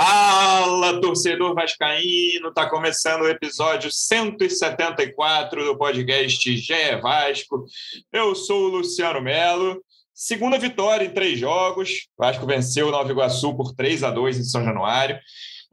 [0.00, 2.54] Fala, torcedor vascaíno!
[2.54, 7.64] Tá começando o episódio 174 do podcast GE Vasco.
[8.12, 9.82] Eu sou o Luciano Melo.
[10.14, 12.06] Segunda vitória em três jogos.
[12.16, 15.18] Vasco venceu o Nova Iguaçu por 3 a 2 em São Januário.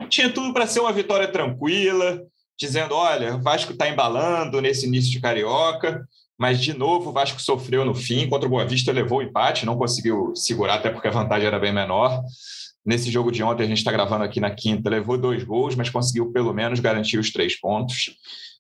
[0.09, 2.19] Tinha tudo para ser uma vitória tranquila,
[2.57, 6.04] dizendo: olha, o Vasco está embalando nesse início de carioca.
[6.36, 8.28] Mas, de novo, o Vasco sofreu no fim.
[8.28, 11.60] Contra o Boa Vista, levou o empate, não conseguiu segurar, até porque a vantagem era
[11.60, 12.23] bem menor.
[12.86, 15.89] Nesse jogo de ontem, a gente está gravando aqui na quinta, levou dois gols, mas
[15.89, 18.16] conseguiu pelo menos garantir os três pontos.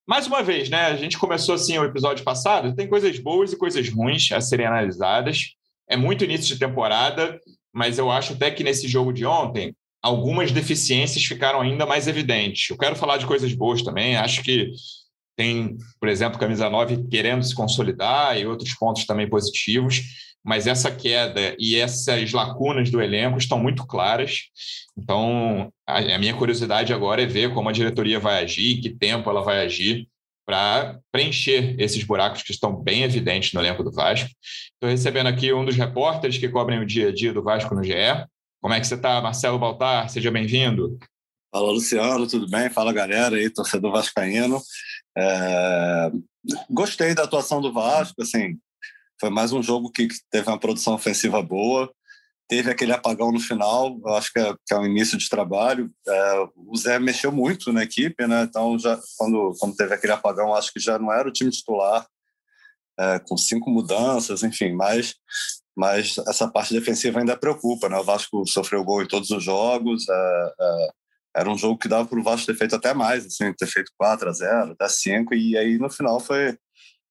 [0.07, 0.87] Mais uma vez, né?
[0.87, 4.65] A gente começou assim o episódio passado, tem coisas boas e coisas ruins a serem
[4.65, 5.51] analisadas.
[5.87, 7.39] É muito início de temporada,
[7.71, 12.69] mas eu acho até que nesse jogo de ontem, algumas deficiências ficaram ainda mais evidentes.
[12.69, 14.15] Eu quero falar de coisas boas também.
[14.17, 14.71] Acho que
[15.35, 20.01] tem, por exemplo, camisa 9 querendo se consolidar e outros pontos também positivos
[20.45, 24.43] mas essa queda e essas lacunas do elenco estão muito claras.
[24.95, 29.27] Então, a, a minha curiosidade agora é ver como a diretoria vai agir, que tempo
[29.27, 30.07] ela vai agir
[30.45, 34.29] para preencher esses buracos que estão bem evidentes no elenco do Vasco.
[34.73, 37.83] Estou recebendo aqui um dos repórteres que cobrem o dia a dia do Vasco no
[37.83, 37.95] GE.
[38.61, 40.07] Como é que você está, Marcelo Baltar?
[40.11, 40.99] Seja bem-vindo.
[41.51, 42.69] Fala, Luciano, tudo bem?
[42.69, 44.61] Fala, galera aí, torcedor vascaíno.
[45.17, 46.11] É...
[46.69, 48.59] Gostei da atuação do Vasco, assim,
[49.19, 51.91] foi mais um jogo que teve uma produção ofensiva boa,
[52.47, 55.91] teve aquele apagão no final, eu acho que é, que é um início de trabalho.
[56.07, 58.43] É, o Zé mexeu muito na equipe, né?
[58.43, 62.05] Então, já, quando, quando teve aquele apagão, acho que já não era o time titular,
[62.99, 65.15] é, com cinco mudanças, enfim, mas,
[65.75, 67.97] mas essa parte defensiva ainda preocupa, né?
[67.97, 70.89] O Vasco sofreu gol em todos os jogos, é, é,
[71.37, 73.91] era um jogo que dava para o Vasco ter feito até mais, assim, ter feito
[73.97, 76.57] 4 a 0 até 5, e aí no final foi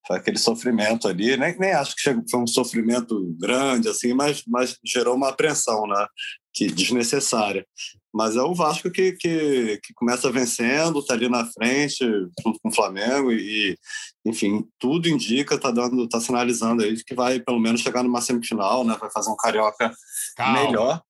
[0.07, 4.77] foi aquele sofrimento ali, nem, nem acho que foi um sofrimento grande, assim, mas, mas
[4.85, 6.07] gerou uma apreensão, né?
[6.53, 7.67] Que desnecessária.
[8.15, 12.05] Mas é o Vasco que, que, que começa vencendo, está ali na frente,
[12.45, 13.77] junto com o Flamengo, e,
[14.25, 18.85] enfim, tudo indica, está dando, tá sinalizando aí que vai pelo menos chegar numa semifinal,
[18.85, 18.97] né?
[19.01, 19.93] Vai fazer um carioca
[20.37, 20.65] Calma.
[20.65, 21.03] melhor.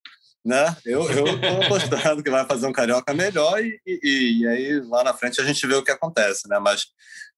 [0.46, 0.76] Né?
[0.84, 1.26] Eu estou
[1.64, 5.44] apostando que vai fazer um carioca melhor e, e, e, aí lá na frente a
[5.44, 6.58] gente vê o que acontece, né?
[6.58, 6.84] Mas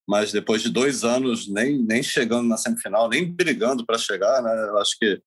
[0.06, 4.69] mas depois de dois anos nem, nem chegando na semifinal, nem brigando para chegar, né?
[4.69, 5.21] Eu acho que,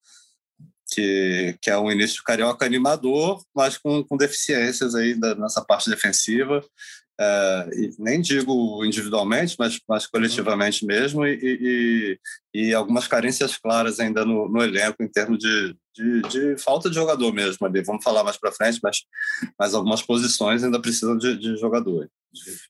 [0.92, 5.90] que, que é um início carioca animador, mas com, com deficiências aí da, nessa parte
[5.90, 6.64] defensiva.
[7.22, 7.70] É,
[8.00, 12.20] nem digo individualmente, mas, mas coletivamente mesmo, e, e,
[12.54, 16.96] e algumas carências claras ainda no, no elenco em termos de, de, de, falta de
[16.96, 17.84] jogador mesmo ali.
[17.84, 19.04] Vamos falar mais para frente, mas,
[19.58, 22.10] mas algumas posições ainda precisam de, de jogador.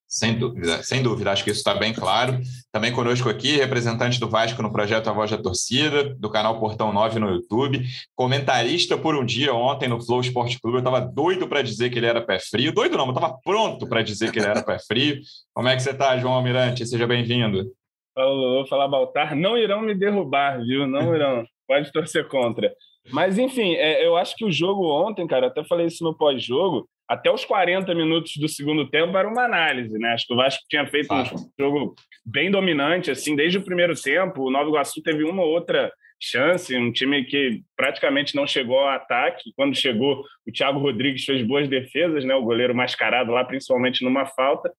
[0.07, 2.39] Sem dúvida, sem dúvida, acho que isso está bem claro.
[2.71, 6.93] Também conosco aqui, representante do Vasco no projeto A Voz da Torcida, do canal Portão
[6.93, 7.85] 9 no YouTube,
[8.15, 10.77] comentarista por um dia ontem no Flow Esporte Clube.
[10.77, 12.71] Eu estava doido para dizer que ele era pé frio.
[12.71, 15.19] Doido não, eu estava pronto para dizer que ele era pé frio.
[15.53, 16.87] Como é que você está, João Almirante?
[16.87, 17.69] Seja bem-vindo.
[18.19, 19.33] Falou, falar Baltar.
[19.33, 20.85] Não irão me derrubar, viu?
[20.85, 21.45] Não irão.
[21.65, 22.69] Pode torcer contra.
[23.13, 26.85] Mas, enfim, é, eu acho que o jogo ontem, cara, até falei isso no pós-jogo,
[27.07, 30.09] até os 40 minutos do segundo tempo era uma análise, né?
[30.09, 31.23] Acho que o Vasco tinha feito um
[31.57, 34.43] jogo bem dominante, assim, desde o primeiro tempo.
[34.43, 35.89] O Nova Iguaçu teve uma ou outra
[36.21, 39.53] chance, um time que praticamente não chegou ao ataque.
[39.55, 42.35] Quando chegou, o Thiago Rodrigues fez boas defesas, né?
[42.35, 44.69] O goleiro mascarado lá, principalmente numa falta.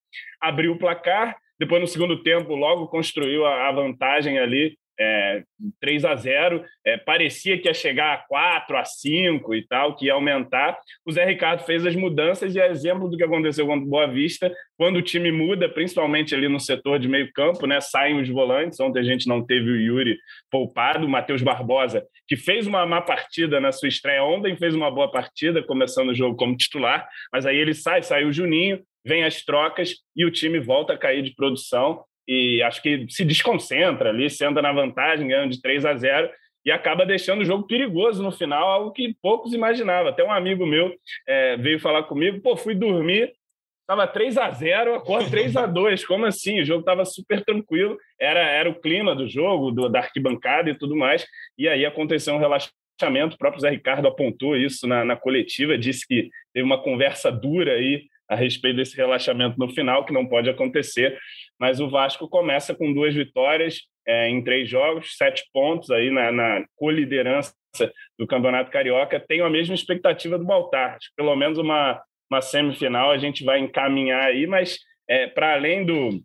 [0.43, 5.43] Abriu o placar, depois no segundo tempo logo construiu a vantagem ali é,
[5.81, 10.07] 3 a 0 é, parecia que ia chegar a 4, a 5 e tal, que
[10.07, 10.79] ia aumentar.
[11.07, 14.07] O Zé Ricardo fez as mudanças e é exemplo do que aconteceu com o Boa
[14.07, 18.29] Vista, quando o time muda, principalmente ali no setor de meio campo, né, saem os
[18.29, 18.79] volantes.
[18.79, 20.19] Ontem a gente não teve o Yuri
[20.51, 24.91] poupado, o Matheus Barbosa, que fez uma má partida na sua estreia ontem, fez uma
[24.91, 29.25] boa partida, começando o jogo como titular, mas aí ele sai, sai o Juninho, vem
[29.25, 34.11] as trocas e o time volta a cair de produção e acho que se desconcentra
[34.11, 36.31] ali, senta na vantagem, ganhando de 3 a 0
[36.65, 40.11] e acaba deixando o jogo perigoso no final, algo que poucos imaginavam.
[40.11, 40.95] Até um amigo meu
[41.27, 43.33] é, veio falar comigo, pô, fui dormir,
[43.81, 46.61] estava 3 a 0 acordo 3 a 2 como assim?
[46.61, 50.79] O jogo estava super tranquilo, era, era o clima do jogo, do, da arquibancada e
[50.79, 51.27] tudo mais,
[51.59, 56.07] e aí aconteceu um relaxamento, o próprio Zé Ricardo apontou isso na, na coletiva, disse
[56.07, 60.49] que teve uma conversa dura aí a respeito desse relaxamento no final, que não pode
[60.49, 61.19] acontecer.
[61.59, 66.31] Mas o Vasco começa com duas vitórias é, em três jogos, sete pontos aí na,
[66.31, 67.53] na coliderança
[68.17, 69.19] do Campeonato Carioca.
[69.19, 72.01] Tenho a mesma expectativa do Baltar, pelo menos uma,
[72.31, 74.79] uma semifinal a gente vai encaminhar aí, mas
[75.09, 76.23] é, para além do,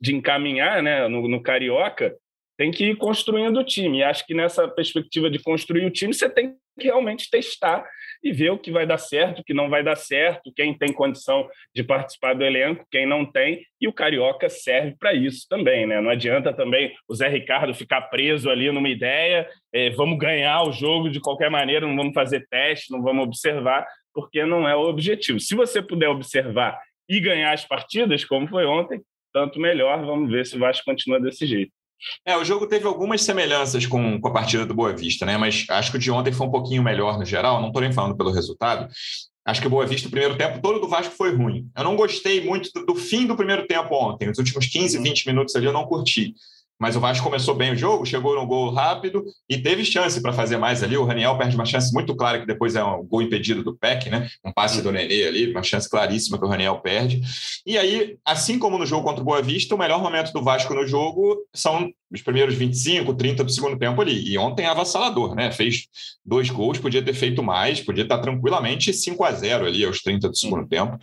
[0.00, 2.14] de encaminhar né, no, no Carioca,
[2.56, 3.98] tem que ir construindo o time.
[3.98, 7.84] E acho que nessa perspectiva de construir o time, você tem que realmente testar
[8.22, 10.92] e ver o que vai dar certo, o que não vai dar certo, quem tem
[10.92, 15.86] condição de participar do elenco, quem não tem, e o Carioca serve para isso também,
[15.86, 16.00] né?
[16.00, 20.72] Não adianta também o Zé Ricardo ficar preso ali numa ideia, é, vamos ganhar o
[20.72, 24.88] jogo de qualquer maneira, não vamos fazer teste, não vamos observar, porque não é o
[24.88, 25.38] objetivo.
[25.38, 26.78] Se você puder observar
[27.08, 29.00] e ganhar as partidas, como foi ontem,
[29.32, 31.72] tanto melhor, vamos ver se o Vasco continua desse jeito.
[32.24, 35.36] É, o jogo teve algumas semelhanças com, com a partida do Boa Vista, né?
[35.36, 37.60] Mas acho que o de ontem foi um pouquinho melhor no geral.
[37.60, 38.88] Não estou nem falando pelo resultado.
[39.44, 41.70] Acho que o Boa Vista, o primeiro tempo todo do Vasco foi ruim.
[41.76, 44.28] Eu não gostei muito do, do fim do primeiro tempo ontem.
[44.30, 46.34] Os últimos 15, 20 minutos ali eu não curti
[46.78, 50.32] mas o Vasco começou bem o jogo, chegou no gol rápido e teve chance para
[50.32, 50.96] fazer mais ali.
[50.96, 54.08] O Raniel perde uma chance muito clara, que depois é um gol impedido do PEC,
[54.08, 54.28] né?
[54.44, 57.20] Um passe do Nenê ali, uma chance claríssima que o Raniel perde.
[57.66, 60.72] E aí, assim como no jogo contra o Boa Vista, o melhor momento do Vasco
[60.72, 64.30] no jogo são os primeiros 25, 30 do segundo tempo ali.
[64.30, 65.50] E ontem avassalador, né?
[65.50, 65.88] Fez
[66.24, 70.28] dois gols, podia ter feito mais, podia estar tranquilamente 5 a 0 ali aos 30
[70.28, 70.96] do segundo tempo.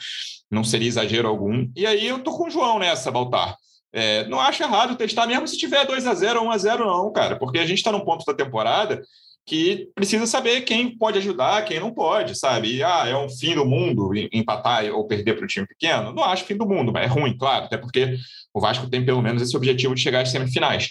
[0.50, 1.70] Não seria exagero algum.
[1.76, 3.58] E aí eu tô com o João nessa, Baltar.
[3.98, 6.86] É, não acho errado testar, mesmo se tiver 2 a 0 ou 1 a 0
[6.86, 9.02] não, cara, porque a gente está num ponto da temporada
[9.46, 12.76] que precisa saber quem pode ajudar, quem não pode, sabe?
[12.76, 16.12] E, ah, é um fim do mundo empatar ou perder para o time pequeno?
[16.12, 18.18] Não acho fim do mundo, mas é ruim, claro, até porque
[18.54, 20.90] o Vasco tem pelo menos esse objetivo de chegar às semifinais.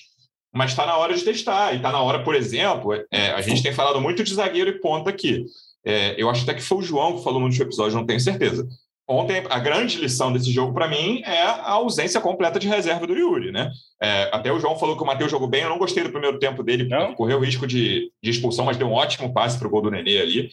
[0.51, 3.63] Mas está na hora de testar, e está na hora, por exemplo, é, a gente
[3.63, 5.45] tem falado muito de zagueiro e ponta aqui.
[5.85, 8.21] É, eu acho até que foi o João que falou no último episódio, não tenho
[8.21, 8.67] certeza
[9.07, 13.17] ontem a grande lição desse jogo para mim é a ausência completa de reserva do
[13.17, 13.71] Yuri, né?
[14.03, 16.39] É, até o João falou que o Matheus jogou bem, eu não gostei do primeiro
[16.39, 17.15] tempo dele, não?
[17.15, 19.91] correu o risco de, de, expulsão, mas deu um ótimo passe para o gol do
[19.91, 20.51] Nenê ali.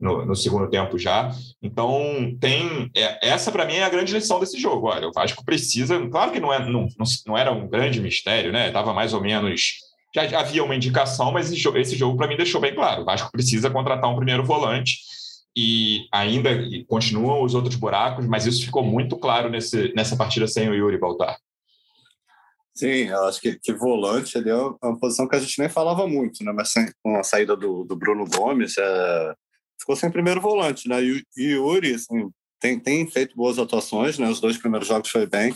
[0.00, 1.30] No, no, segundo tempo já.
[1.62, 2.90] Então, tem.
[2.96, 4.88] É, essa, para mim, é a grande lição desse jogo.
[4.88, 5.98] Olha, o Vasco precisa.
[6.08, 6.88] Claro que não, é, não,
[7.24, 8.66] não, era um grande mistério, né?
[8.66, 9.76] Estava mais ou menos.
[10.12, 13.02] Já havia uma indicação, mas esse jogo, esse jogo para mim, deixou bem claro.
[13.02, 14.96] O Vasco precisa contratar um primeiro volante
[15.56, 16.50] e ainda
[16.88, 20.98] continuam os outros buracos, mas isso ficou muito claro nesse, nessa partida sem o Yuri
[20.98, 21.36] voltar.
[22.74, 26.08] Sim, eu acho que, que volante ali é uma posição que a gente nem falava
[26.08, 26.52] muito, né?
[26.52, 29.34] Mas sem, com a saída do, do Bruno Gomes, é,
[29.78, 31.00] ficou sem primeiro volante, né?
[31.00, 32.28] E o Yuri, assim,
[32.64, 34.26] tem, tem feito boas atuações, né?
[34.26, 35.54] Os dois primeiros jogos foi bem,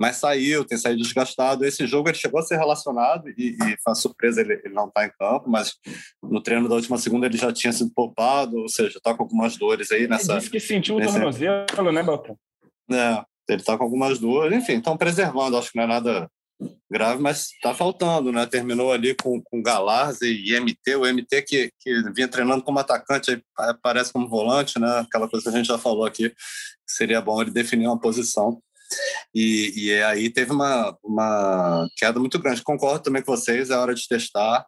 [0.00, 1.66] mas saiu, tem saído desgastado.
[1.66, 5.02] Esse jogo ele chegou a ser relacionado e, e foi surpresa ele, ele não estar
[5.02, 5.74] tá em campo, mas
[6.22, 9.58] no treino da última segunda ele já tinha sido poupado, ou seja, está com algumas
[9.58, 10.32] dores aí nessa.
[10.32, 11.12] Ele disse que sentiu o nesse...
[11.12, 12.38] tornozelo, né, Beltrão?
[12.90, 16.30] É, ele está com algumas dores, enfim, estão preservando, acho que não é nada
[16.90, 18.46] grave, mas está faltando, né?
[18.46, 23.42] Terminou ali com, com Galarza e MT, o MT que, que vinha treinando como atacante,
[23.56, 25.00] aparece como volante, né?
[25.00, 26.32] Aquela coisa que a gente já falou aqui,
[26.86, 28.60] seria bom ele definir uma posição.
[29.34, 32.62] E, e aí teve uma, uma queda muito grande.
[32.62, 34.64] Concordo também com vocês, é hora de testar.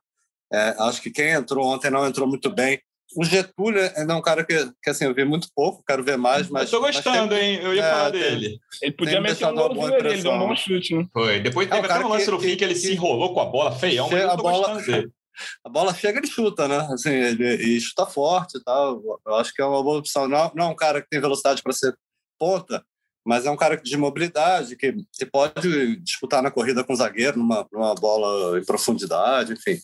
[0.53, 2.81] É, acho que quem entrou ontem não entrou muito bem.
[3.17, 6.49] O Getúlio é um cara que, que assim, eu vi muito pouco, quero ver mais,
[6.49, 6.71] mas.
[6.71, 7.61] Eu tô gostando, mas tem, hein?
[7.63, 8.61] Eu ia é, falar dele.
[8.83, 11.07] Ele podia meter um ali, ele deu um bom chute, né?
[11.13, 11.41] Foi.
[11.41, 13.47] Depois teve é, até um lance no fim que ele que, se enrolou com a
[13.47, 15.11] bola feião, mas eu tô bola, gostando dele.
[15.65, 16.79] A bola chega, ele chuta, né?
[16.93, 19.01] Assim, ele, e chuta forte e tal.
[19.25, 20.27] Eu acho que é uma boa opção.
[20.27, 21.95] Não, não é um cara que tem velocidade para ser
[22.39, 22.85] ponta,
[23.29, 27.39] mas é um cara de mobilidade, que, que pode disputar na corrida com o zagueiro,
[27.39, 29.79] numa, numa bola em profundidade, enfim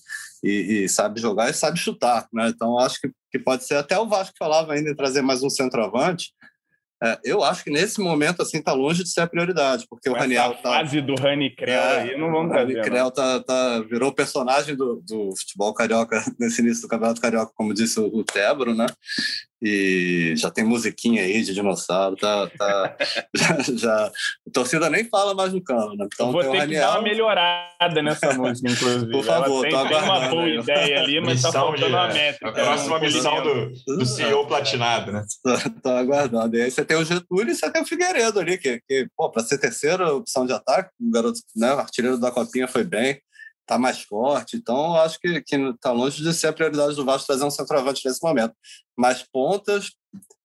[0.44, 2.48] e, e, sabe jogar e sabe chutar, né?
[2.48, 5.48] Então acho que, que pode ser até o Vasco falava ainda em trazer mais um
[5.48, 6.32] centroavante.
[7.02, 10.14] É, eu acho que nesse momento assim tá longe de ser a prioridade, porque Com
[10.14, 12.74] o Raniel tá fase do Rani Creu é, aí não vamos trazer.
[12.74, 17.22] O Rani Creu tá, tá virou personagem do, do futebol carioca nesse início do Campeonato
[17.22, 18.86] Carioca, como disse o, o Tebro, né?
[19.62, 22.96] E já tem musiquinha aí de dinossauro, tá, tá
[23.34, 26.06] já, já, a torcida nem fala mais no campo, né?
[26.12, 26.68] Então, vou ter Raniel...
[26.68, 29.10] que dar uma melhorada nessa música, inclusive.
[29.10, 31.92] Por favor, Ela tem, tem uma boa ideia ali, mas tá missão tá faltando de,
[31.92, 32.48] uma métrica.
[32.48, 35.24] A próxima missão do, do CEO platinado, né?
[35.42, 36.56] Tá, tá aguardando.
[36.56, 39.30] E aí você tem o Getúlio e você tem o Figueiredo ali, que, que pô,
[39.30, 43.20] para ser terceira opção de ataque, o garoto, né, o artilheiro da Copinha foi bem
[43.64, 44.56] está mais forte.
[44.56, 48.22] Então, acho que está longe de ser a prioridade do Vasco trazer um centroavante nesse
[48.22, 48.54] momento.
[48.96, 49.92] Mas pontas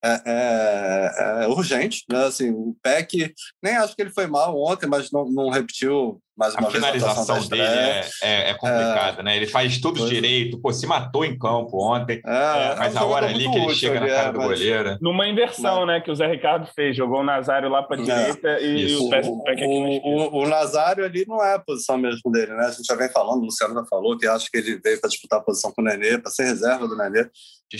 [0.02, 2.04] é, é, é urgente.
[2.10, 2.24] Né?
[2.24, 6.54] Assim, o PEC, nem acho que ele foi mal ontem, mas não, não repetiu mais
[6.54, 9.36] uma a vez finalização a dele é, é, é complicada, é, né?
[9.36, 13.26] Ele faz tudo direito, pô, se matou em campo ontem, é, é mas a hora
[13.26, 14.98] ali que ele chega na cara do goleiro.
[15.02, 16.00] Numa inversão, né?
[16.00, 19.64] Que o Zé Ricardo fez, jogou o Nazário lá para direita e, o, o, aqui
[19.66, 22.64] o, o, o Nazário ali não é a posição mesmo dele, né?
[22.64, 25.10] A gente já vem falando, o Luciano já falou que acha que ele veio para
[25.10, 27.28] disputar a posição com o Nenê, para ser reserva do Nenê.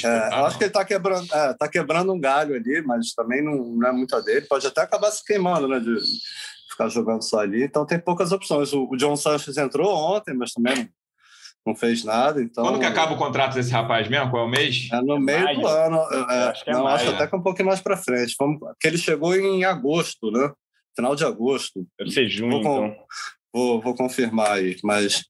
[0.05, 3.43] É, eu acho que ele está quebrando, é, tá quebrando um galho ali, mas também
[3.43, 4.47] não, não, é muito a dele.
[4.47, 5.81] Pode até acabar se queimando, né?
[5.81, 5.99] De
[6.71, 7.65] ficar jogando só ali.
[7.65, 8.73] Então tem poucas opções.
[8.73, 10.89] O, o John Sanches entrou ontem, mas também não,
[11.67, 12.43] não, fez nada.
[12.43, 14.31] Então, Quando que acaba o contrato desse rapaz mesmo?
[14.31, 14.89] Qual é o mês?
[14.93, 15.61] É no meio maio.
[15.61, 15.99] do ano.
[16.31, 17.15] É, acho que é não, maio, acho né?
[17.15, 18.35] até que um pouquinho mais para frente.
[18.39, 20.50] Vamos, porque ele chegou em agosto, né?
[20.97, 21.87] Final de agosto.
[21.99, 22.97] Deve ser junho, vou, então.
[23.53, 25.25] Vou, vou confirmar aí, mas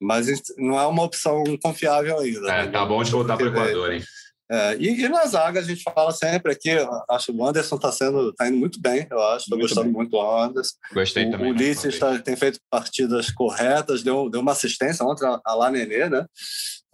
[0.00, 0.26] mas
[0.58, 2.52] não é uma opção confiável ainda.
[2.52, 2.70] É, né?
[2.70, 4.02] Tá bom de voltar para o Equador, hein?
[4.50, 6.70] É, e, e, na zaga a gente fala sempre aqui,
[7.08, 9.92] acho que o Anderson está sendo, tá indo muito bem, eu acho, estou gostando bem.
[9.92, 10.74] muito do Anderson.
[10.92, 11.50] Gostei o, também.
[11.50, 16.10] O Ulisses tá, tem feito partidas corretas, deu, deu uma assistência ontem a lá Nenê,
[16.10, 16.26] né?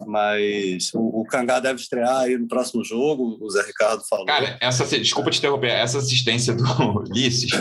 [0.07, 4.25] Mas o, o Cangá deve estrear aí no próximo jogo, o Zé Ricardo falou.
[4.25, 6.63] Cara, essa, desculpa te interromper, essa assistência do
[6.99, 7.51] Ulisses,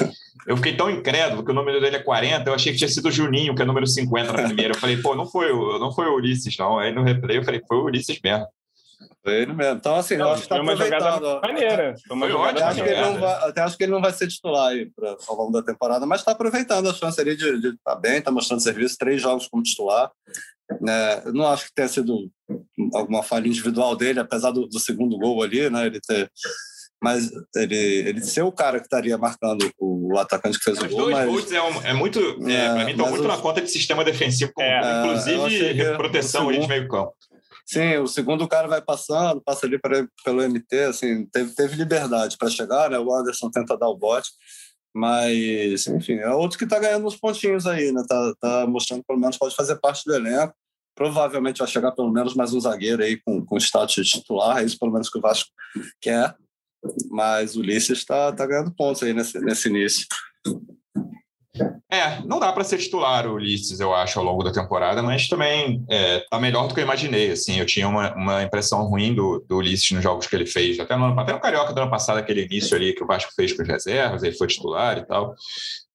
[0.46, 3.08] eu fiquei tão incrédulo que o número dele é 40, eu achei que tinha sido
[3.08, 4.72] o Juninho, que é o número 50 na primeira.
[4.72, 6.78] Eu falei, pô, não foi, não foi o Ulisses, não.
[6.78, 8.46] Aí no replay eu falei, foi o Ulisses mesmo.
[9.22, 9.76] Foi ele mesmo.
[9.76, 11.40] Então, assim, não, eu acho que está aproveitando.
[11.42, 11.94] Maneira.
[12.06, 14.28] Foi uma jogada acho que ele não vai, até acho que ele não vai ser
[14.28, 17.76] titular aí pra, ao longo da temporada, mas está aproveitando a chance ali de estar
[17.84, 20.10] tá bem, está mostrando serviço, três jogos como titular.
[20.80, 21.22] Né?
[21.34, 22.30] não acho que tenha sido
[22.94, 25.86] alguma falha individual dele, apesar do, do segundo gol ali, né?
[25.86, 26.30] Ele ter
[27.02, 30.88] mas ele, ele ser o cara que estaria marcando o, atacante que fez os o
[30.88, 30.98] gol.
[31.04, 31.26] Dois mas...
[31.26, 33.28] gols é, um, é muito, é, é para mim, estão muito os...
[33.28, 37.14] na conta de sistema defensivo, é, inclusive proteção ali de meio campo.
[37.70, 42.36] Sim, o segundo cara vai passando, passa ali pra, pelo MT, assim, teve, teve liberdade
[42.36, 42.98] para chegar, né?
[42.98, 44.28] O Anderson tenta dar o bote,
[44.92, 48.02] mas, enfim, é outro que está ganhando uns pontinhos aí, né?
[48.08, 50.52] Tá, tá mostrando que pelo menos pode fazer parte do elenco.
[50.96, 54.64] Provavelmente vai chegar pelo menos mais um zagueiro aí com, com status de titular, é
[54.64, 55.50] isso pelo menos que o Vasco
[56.00, 56.34] quer.
[57.08, 60.08] Mas o Ulisses está tá ganhando pontos aí nesse, nesse início.
[61.90, 65.26] É, não dá para ser titular o Ulisses, eu acho, ao longo da temporada, mas
[65.26, 67.32] também é, tá melhor do que eu imaginei.
[67.32, 70.78] Assim, eu tinha uma, uma impressão ruim do, do Ulisses nos jogos que ele fez,
[70.78, 73.52] até no, até no Carioca do ano passado, aquele início ali que o Vasco fez
[73.52, 75.34] com as reservas, ele foi titular e tal.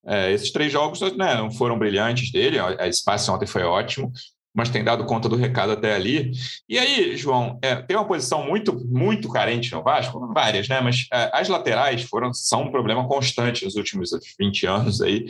[0.06, 4.12] É, esses três jogos né, não foram brilhantes dele, a espaço ontem foi ótimo,
[4.56, 6.32] mas tem dado conta do recado até ali.
[6.68, 10.80] E aí, João, é, tem uma posição muito, muito carente no Vasco, várias, né?
[10.80, 15.26] Mas é, as laterais foram, são um problema constante nos últimos 20 anos aí.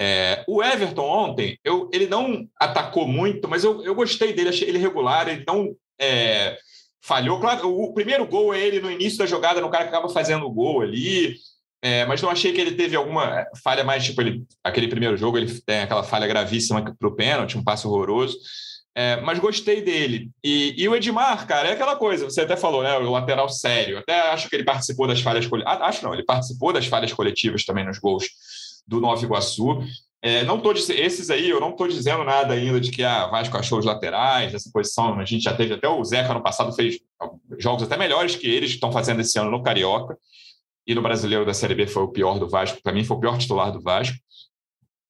[0.00, 4.68] É, o Everton ontem, eu, ele não atacou muito, mas eu, eu gostei dele, achei
[4.68, 6.58] ele regular, ele não é,
[7.00, 7.40] falhou.
[7.40, 10.44] Claro, o primeiro gol é ele no início da jogada, no cara que acaba fazendo
[10.46, 11.36] o gol ali,
[11.80, 15.38] é, mas não achei que ele teve alguma falha mais, tipo, ele, aquele primeiro jogo
[15.38, 18.36] ele tem aquela falha gravíssima para o pênalti, um passo horroroso.
[18.96, 20.28] É, mas gostei dele.
[20.42, 22.98] E, e, o Edmar, cara, é aquela coisa, você até falou, né?
[22.98, 23.98] O lateral sério.
[23.98, 25.80] Até acho que ele participou das falhas coletivas.
[25.82, 28.26] Acho não, ele participou das falhas coletivas também nos gols
[28.84, 29.84] do Nova Iguaçu.
[30.20, 33.26] É, não tô esses aí, eu não estou dizendo nada ainda de que a ah,
[33.28, 35.16] Vasco achou os laterais, essa posição.
[35.20, 36.98] A gente já teve até o Zeca no passado fez
[37.56, 40.18] jogos até melhores que eles estão fazendo esse ano no Carioca
[40.88, 42.82] e no Brasileiro da Série B foi o pior do Vasco.
[42.82, 44.16] Para mim foi o pior titular do Vasco.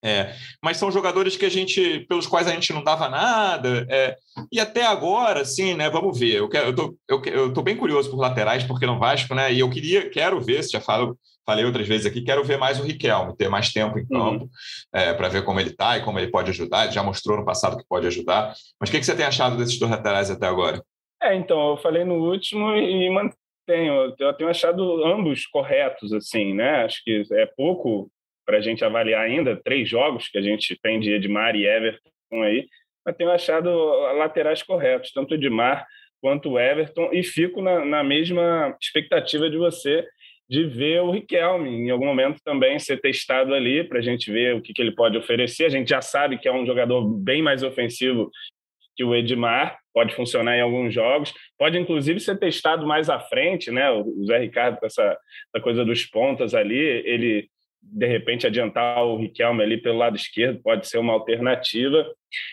[0.03, 0.33] É,
[0.63, 4.15] mas são jogadores que a gente, pelos quais a gente não dava nada, é,
[4.49, 5.89] e até agora, sim, né?
[5.89, 6.35] Vamos ver.
[6.35, 9.51] Eu, quero, eu, tô, eu, eu tô bem curioso por laterais, porque no Vasco, né?
[9.53, 12.79] E eu queria, quero ver, se já falo, falei outras vezes aqui, quero ver mais
[12.79, 14.49] o Riquelme, ter mais tempo em campo, uhum.
[14.93, 16.85] é, para ver como ele está e como ele pode ajudar.
[16.85, 18.53] Ele já mostrou no passado que pode ajudar.
[18.79, 20.81] Mas o que, que você tem achado desses dois laterais até agora?
[21.21, 23.09] É, então, eu falei no último e
[23.69, 24.15] mantenho.
[24.17, 26.83] Eu tenho achado ambos corretos, assim, né?
[26.83, 28.11] Acho que é pouco
[28.45, 32.09] para a gente avaliar ainda, três jogos que a gente tem de Edmar e Everton
[32.43, 32.67] aí,
[33.05, 33.69] mas tenho achado
[34.17, 35.85] laterais corretos, tanto Edmar
[36.19, 40.05] quanto Everton, e fico na, na mesma expectativa de você
[40.49, 44.55] de ver o Riquelme em algum momento também ser testado ali para a gente ver
[44.55, 45.65] o que, que ele pode oferecer.
[45.65, 48.31] A gente já sabe que é um jogador bem mais ofensivo
[48.95, 53.71] que o Edmar, pode funcionar em alguns jogos, pode inclusive ser testado mais à frente,
[53.71, 53.89] né?
[53.91, 55.17] O Zé Ricardo com essa,
[55.53, 57.49] essa coisa dos pontas ali, ele
[57.81, 62.05] de repente adiantar o Riquelme ali pelo lado esquerdo pode ser uma alternativa.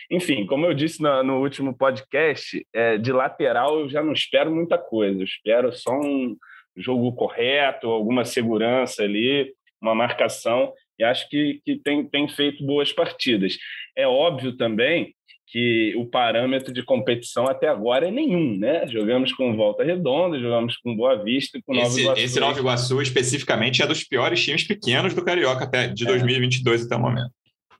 [0.09, 4.53] Enfim, como eu disse no, no último podcast, é, de lateral eu já não espero
[4.53, 6.35] muita coisa, eu espero só um
[6.75, 12.91] jogo correto, alguma segurança ali, uma marcação, e acho que, que tem, tem feito boas
[12.91, 13.57] partidas.
[13.95, 15.13] É óbvio também
[15.47, 18.85] que o parâmetro de competição até agora é nenhum, né?
[18.87, 22.21] Jogamos com Volta Redonda, jogamos com Boa Vista, com Nova esse, Iguaçu.
[22.21, 26.07] Esse Nova Iguaçu especificamente é dos piores times pequenos do Carioca até de é.
[26.07, 27.31] 2022 até o momento.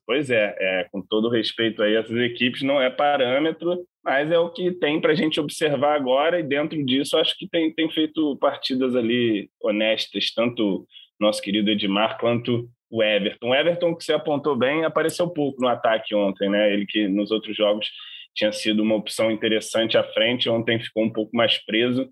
[0.06, 4.40] Pois é, é, com todo respeito aí a essas equipes, não é parâmetro, mas é
[4.40, 7.92] o que tem para a gente observar agora, e dentro disso acho que tem, tem
[7.92, 10.88] feito partidas ali honestas, tanto
[11.20, 13.50] nosso querido Edmar quanto o Everton.
[13.50, 16.74] O Everton, que você apontou bem, apareceu pouco no ataque ontem, né?
[16.74, 17.90] Ele que nos outros jogos
[18.36, 22.10] tinha sido uma opção interessante à frente, ontem ficou um pouco mais preso.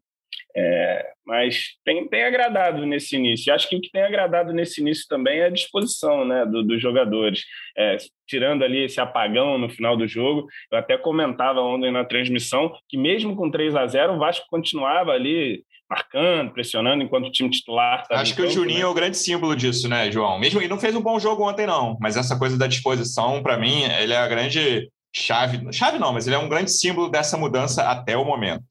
[0.57, 3.53] É, mas tem, tem agradado nesse início.
[3.53, 6.81] Acho que o que tem agradado nesse início também é a disposição né, do, dos
[6.81, 7.43] jogadores.
[7.77, 12.73] É, tirando ali esse apagão no final do jogo, eu até comentava ontem na transmissão
[12.87, 17.49] que mesmo com 3 a 0 o Vasco continuava ali marcando, pressionando enquanto o time
[17.49, 18.05] titular.
[18.11, 18.85] Acho que campo, o Juninho né?
[18.85, 20.39] é o grande símbolo disso, né, João?
[20.39, 23.57] Mesmo ele não fez um bom jogo ontem, não, mas essa coisa da disposição, para
[23.57, 25.71] mim, ele é a grande chave.
[25.71, 28.63] Chave não, mas ele é um grande símbolo dessa mudança até o momento.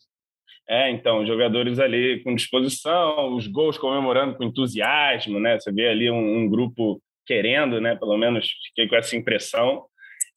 [0.69, 5.59] É, então, jogadores ali com disposição, os gols comemorando com entusiasmo, né?
[5.59, 7.95] Você vê ali um, um grupo querendo, né?
[7.95, 9.85] Pelo menos fiquei com essa impressão.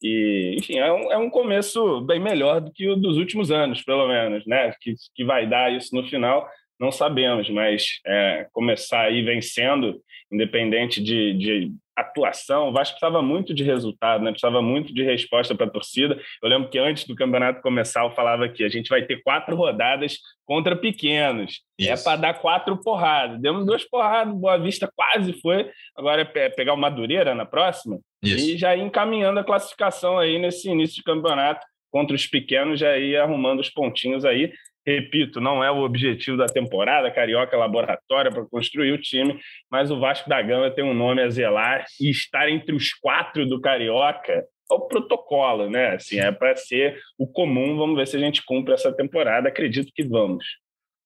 [0.02, 3.82] E, enfim, é um, é um começo bem melhor do que o dos últimos anos,
[3.82, 4.72] pelo menos, né?
[4.80, 6.46] Que, que vai dar isso no final,
[6.78, 13.52] não sabemos, mas é, começar aí vencendo, independente de, de atuação, o Vasco precisava muito
[13.52, 14.30] de resultado, né?
[14.30, 16.20] precisava muito de resposta para a torcida.
[16.42, 19.56] Eu lembro que antes do campeonato começar, eu falava que a gente vai ter quatro
[19.56, 21.60] rodadas contra pequenos.
[21.78, 21.92] É Isso.
[21.92, 23.40] É para dar quatro porradas.
[23.40, 25.70] Demos duas porradas, Boa Vista quase foi.
[25.96, 28.50] Agora é pegar o Madureira na próxima Isso.
[28.50, 32.96] e já ir encaminhando a classificação aí nesse início de campeonato contra os pequenos, já
[32.96, 34.52] ir arrumando os pontinhos aí.
[34.88, 39.38] Repito, não é o objetivo da temporada, Carioca é laboratório para construir o time,
[39.70, 43.46] mas o Vasco da Gama tem um nome a zelar e estar entre os quatro
[43.46, 45.96] do Carioca é o protocolo, né?
[45.96, 47.76] Assim, é para ser o comum.
[47.76, 49.50] Vamos ver se a gente cumpre essa temporada.
[49.50, 50.44] Acredito que vamos.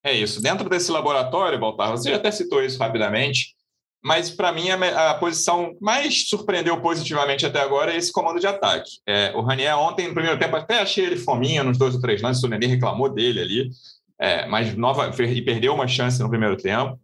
[0.05, 0.41] É isso.
[0.41, 3.55] Dentro desse laboratório, Baltar, você já até citou isso rapidamente
[4.03, 8.47] mas para mim a, a, posição mais surpreendeu positivamente até agora é esse comando de
[8.47, 8.91] ataque.
[9.07, 12.21] É, o Ranier ontem, no primeiro tempo, até achei ele fominha nos dois ou três
[12.21, 13.71] lances, o Nenê reclamou dele ali,
[14.21, 16.99] é, mas nova, e perdeu uma chance no primeiro tempo,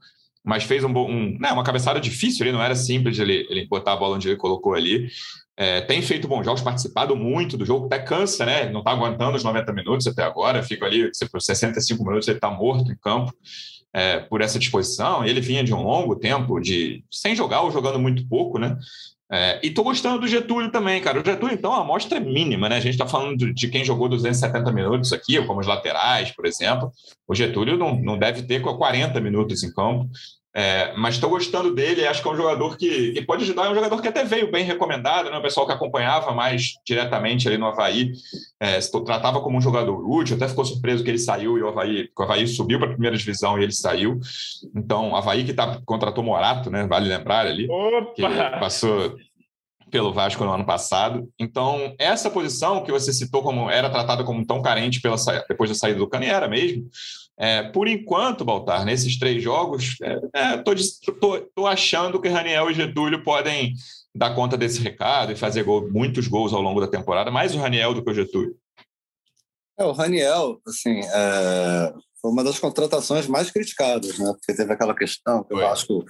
[0.45, 3.93] mas fez um, um né, uma cabeçada difícil ali, não era simples ele, ele botar
[3.93, 5.09] a bola onde ele colocou ali.
[5.57, 8.71] É, tem feito bons jogos, participado muito do jogo, até cansa, né?
[8.71, 12.49] Não está aguentando os 90 minutos até agora, fica ali, por 65 minutos ele está
[12.49, 13.33] morto em campo
[13.93, 15.25] é, por essa disposição.
[15.25, 18.77] Ele vinha de um longo tempo de sem jogar ou jogando muito pouco, né?
[19.31, 21.21] É, e tô gostando do Getúlio também, cara.
[21.21, 22.77] O Getúlio, então, a amostra é mínima, né?
[22.77, 26.47] A gente está falando de, de, quem jogou 270 minutos aqui, como os laterais, por
[26.47, 26.91] exemplo.
[27.27, 30.09] O Getúlio não, não deve ter 40 minutos em campo.
[30.57, 33.71] É, mas estou gostando dele, acho que é um jogador que, que, pode ajudar, é
[33.71, 35.37] um jogador que até veio bem recomendado, né?
[35.37, 38.13] o pessoal que acompanhava mais diretamente ali no Havaí
[38.59, 41.69] é, se tratava como um jogador útil, até ficou surpreso que ele saiu e o
[41.69, 44.19] Havaí, o Havaí subiu para a primeira divisão e ele saiu.
[44.75, 46.87] Então, o Havaí que tá, contratou Morato, né?
[46.87, 48.15] vale lembrar ali, Opa!
[48.15, 48.23] que
[48.59, 49.17] passou
[49.91, 51.29] pelo Vasco no ano passado.
[51.39, 55.17] Então, essa posição que você citou como era tratada como tão carente pela,
[55.49, 56.89] depois da saída do Cani, era mesmo.
[57.39, 59.97] É, por enquanto, Baltar, nesses três jogos,
[61.01, 63.75] estou é, é achando que Raniel e Getúlio podem
[64.13, 67.59] dar conta desse recado e fazer gol, muitos gols ao longo da temporada, mais o
[67.59, 68.57] Raniel do que o Getúlio.
[69.79, 74.33] É, o Raniel, assim, é, foi uma das contratações mais criticadas, né?
[74.33, 76.05] Porque teve aquela questão que eu acho que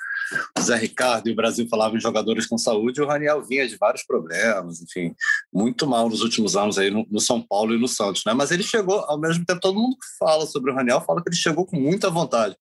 [0.56, 3.76] o Zé Ricardo e o Brasil falavam em jogadores com saúde, o Raniel vinha de
[3.76, 5.14] vários problemas, enfim,
[5.52, 8.34] muito mal nos últimos anos aí no, no, São Paulo e no Santos, né?
[8.34, 11.28] Mas ele chegou, ao mesmo tempo, todo mundo que fala sobre o Raniel fala que
[11.28, 12.56] ele chegou com muita vontade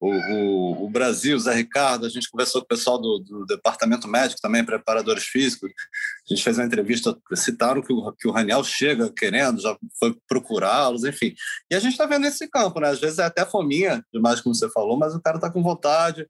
[0.00, 3.44] o, o, o, Brasil, o Zé Ricardo, a gente conversou com o pessoal do, do,
[3.44, 5.70] departamento médico também, preparadores físicos.
[5.70, 10.16] A gente fez uma entrevista, citaram que o, que o Raniel chega querendo, já foi
[10.26, 11.34] procurá-los, enfim.
[11.70, 12.88] E a gente está vendo esse campo, né?
[12.88, 16.26] Às vezes é até fominha, demais como você falou, mas o cara está com vontade,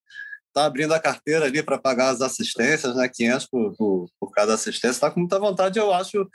[0.51, 3.09] está abrindo a carteira ali para pagar as assistências, né?
[3.09, 5.79] 500 por, por, por cada assistência, está com muita vontade.
[5.79, 6.29] Eu acho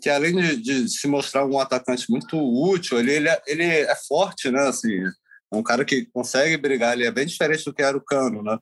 [0.00, 3.94] que além de, de, se mostrar um atacante muito útil, ele, ele, é, ele é
[4.08, 4.68] forte, né?
[4.68, 5.04] Assim,
[5.52, 8.42] é um cara que consegue brigar, ele é bem diferente do que era o Cano,
[8.42, 8.58] né?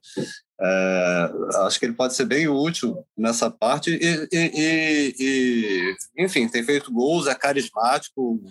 [0.60, 1.30] É,
[1.64, 6.62] acho que ele pode ser bem útil nessa parte e, e, e, e, enfim, tem
[6.62, 8.42] feito gols, é carismático.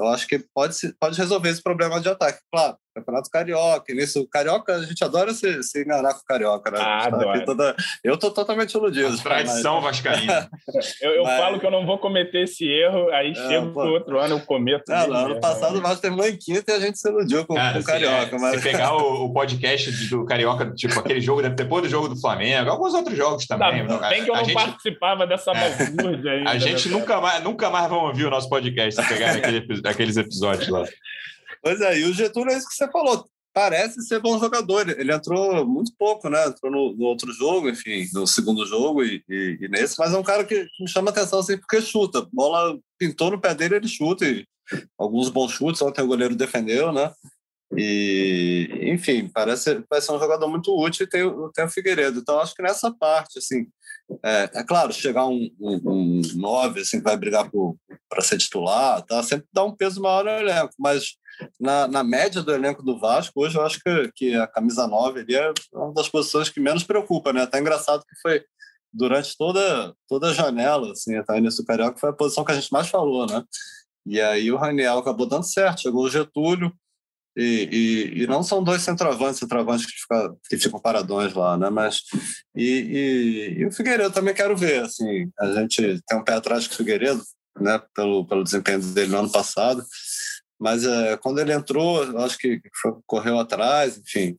[0.00, 2.38] Eu acho que pode, pode resolver esse problema de ataque.
[2.50, 3.94] Claro, Campeonato Carioca.
[3.94, 6.78] Nisso, Carioca, a gente adora se, se enganar com o Carioca, né?
[6.80, 7.76] Ah, tá toda...
[8.02, 9.14] Eu tô totalmente iludido.
[9.14, 10.00] A tradição mas...
[10.00, 10.48] vascaína.
[11.00, 11.40] eu, eu mas...
[11.40, 13.82] falo que eu não vou cometer esse erro, aí é, chego pô...
[13.82, 14.84] pro outro ano, eu cometo.
[14.88, 17.54] Não, não, ano passado o Vasco terminou em quinta e a gente se iludiu com,
[17.54, 18.36] Cara, com o Carioca.
[18.36, 18.56] É, mas...
[18.56, 22.70] Se pegar o, o, podcast do Carioca, tipo aquele jogo, depois do jogo do Flamengo,
[22.70, 23.86] alguns outros jogos também.
[23.86, 24.54] Não, bem que eu não gente...
[24.54, 26.44] participava dessa balbúrdia aí.
[26.50, 29.60] A gente né, nunca mais, nunca mais vão ouvir o nosso podcast se pegar aquele,
[29.90, 30.84] aqueles episódios lá.
[31.62, 34.88] Pois é, e o Getúlio é isso que você falou parece ser bom jogador.
[34.88, 36.46] Ele entrou muito pouco, né?
[36.46, 40.18] Entrou no, no outro jogo, enfim, no segundo jogo e, e, e, nesse, mas é
[40.18, 42.26] um cara que me chama atenção assim, porque chuta.
[42.32, 44.26] Bola pintou no pé dele, ele chuta.
[44.26, 44.46] E
[44.98, 47.12] alguns bons chutes, ontem o goleiro defendeu, né?
[47.76, 51.22] E, enfim, parece, parece um jogador muito útil e tem,
[51.54, 52.18] tem o Figueiredo.
[52.18, 53.66] Então, acho que nessa parte, assim,
[54.24, 57.50] é, é claro, chegar um, um, um nove, assim, que vai brigar
[58.08, 59.22] para ser titular, tá?
[59.22, 61.16] sempre dá um peso maior no elenco, mas
[61.58, 65.20] na, na média do elenco do Vasco, hoje eu acho que, que a camisa 9
[65.20, 67.42] ali é uma das posições que menos preocupa, né?
[67.42, 68.44] Até engraçado que foi
[68.92, 72.54] durante toda, toda a janela, assim, até início do Carioca, foi a posição que a
[72.54, 73.42] gente mais falou, né?
[74.06, 76.72] E aí o Raniel acabou dando certo, chegou o Getúlio,
[77.40, 81.70] e, e, e, não são dois centroavantes, centroavantes que, fica, que ficam paradões lá, né?
[81.70, 82.02] Mas
[82.54, 86.74] e, e, o Figueiredo também quero ver, assim, a gente tem um pé atrás com
[86.74, 87.22] o Figueiredo,
[87.58, 87.80] né?
[87.94, 89.82] Pelo, pelo desempenho dele no ano passado,
[90.60, 94.36] mas é, quando ele entrou, acho que foi, correu atrás, enfim,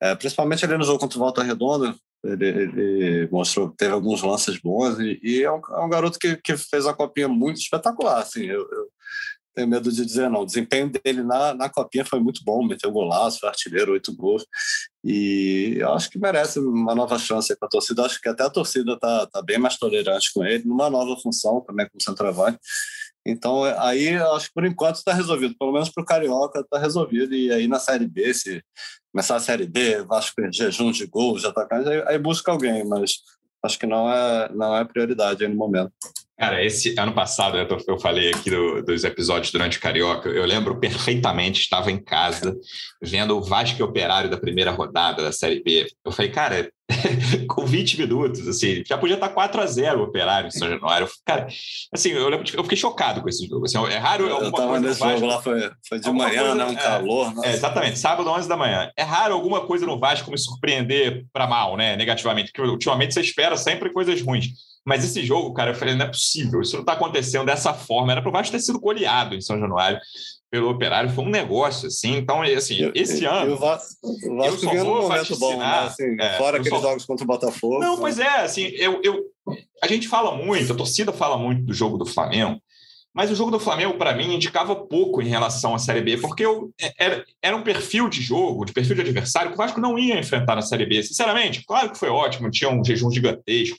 [0.00, 4.58] é, principalmente ali no jogo contra o Volta Redonda, ele, ele, mostrou teve alguns lances
[4.58, 8.18] bons e, é, um, é, um, garoto que, que fez uma copinha muito espetacular.
[8.18, 8.88] Assim, eu, eu,
[9.56, 10.42] tenho medo de dizer não.
[10.42, 14.44] O desempenho dele na, na copinha foi muito bom, meteu golaço, foi artilheiro, oito gols.
[15.02, 18.04] E eu acho que merece uma nova chance para a torcida.
[18.04, 21.62] Acho que até a torcida está tá bem mais tolerante com ele, numa nova função
[21.62, 22.58] também como centroavante.
[23.26, 27.34] Então, aí acho que por enquanto está resolvido, pelo menos para o Carioca está resolvido.
[27.34, 28.62] E aí na Série B, se
[29.10, 33.12] começar a Série B, Vasco jejum de gols, já está aí, aí busca alguém, mas
[33.64, 35.92] acho que não é, não é prioridade aí no momento.
[36.38, 40.78] Cara, esse ano passado, eu falei aqui do, dos episódios durante o Carioca, eu lembro
[40.78, 42.54] perfeitamente, estava em casa,
[43.00, 45.86] vendo o Vasco Operário da primeira rodada da Série B.
[46.04, 46.70] Eu falei, cara,
[47.48, 51.08] com 20 minutos, assim, já podia estar 4 a 0 o Operário em São Januário.
[51.24, 51.48] Cara,
[51.90, 53.64] assim, eu, lembro, eu fiquei chocado com esse jogo.
[53.64, 56.64] Assim, é raro eu tava nesse Vasco, jogo lá, foi, foi de manhã, coisa, né?
[56.66, 57.32] Um é, calor.
[57.44, 58.90] É, exatamente, sábado, 11 da manhã.
[58.94, 61.96] É raro alguma coisa no Vasco me surpreender para mal, né?
[61.96, 64.75] Negativamente, porque ultimamente você espera sempre coisas ruins.
[64.86, 68.12] Mas esse jogo, cara, eu falei, não é possível, isso não está acontecendo dessa forma.
[68.12, 69.98] Era para o Vasco ter sido goleado em São Januário
[70.48, 72.16] pelo Operário, foi um negócio, assim.
[72.16, 73.50] Então, assim, esse eu, ano.
[73.50, 75.66] Eu, o Vasco, o Vasco num momento bom, né?
[75.80, 76.88] Assim, é, fora aqueles só...
[76.88, 77.80] jogos contra o Botafogo.
[77.80, 78.00] Não, né?
[78.00, 79.24] pois é, assim, eu, eu,
[79.82, 82.60] a gente fala muito, a torcida fala muito do jogo do Flamengo,
[83.16, 86.44] mas o jogo do Flamengo, para mim, indicava pouco em relação à Série B, porque
[86.44, 89.80] eu, é, era, era um perfil de jogo, de perfil de adversário, que o Vasco
[89.80, 91.02] não ia enfrentar na Série B.
[91.02, 93.78] Sinceramente, claro que foi ótimo, tinha um jejum gigantesco,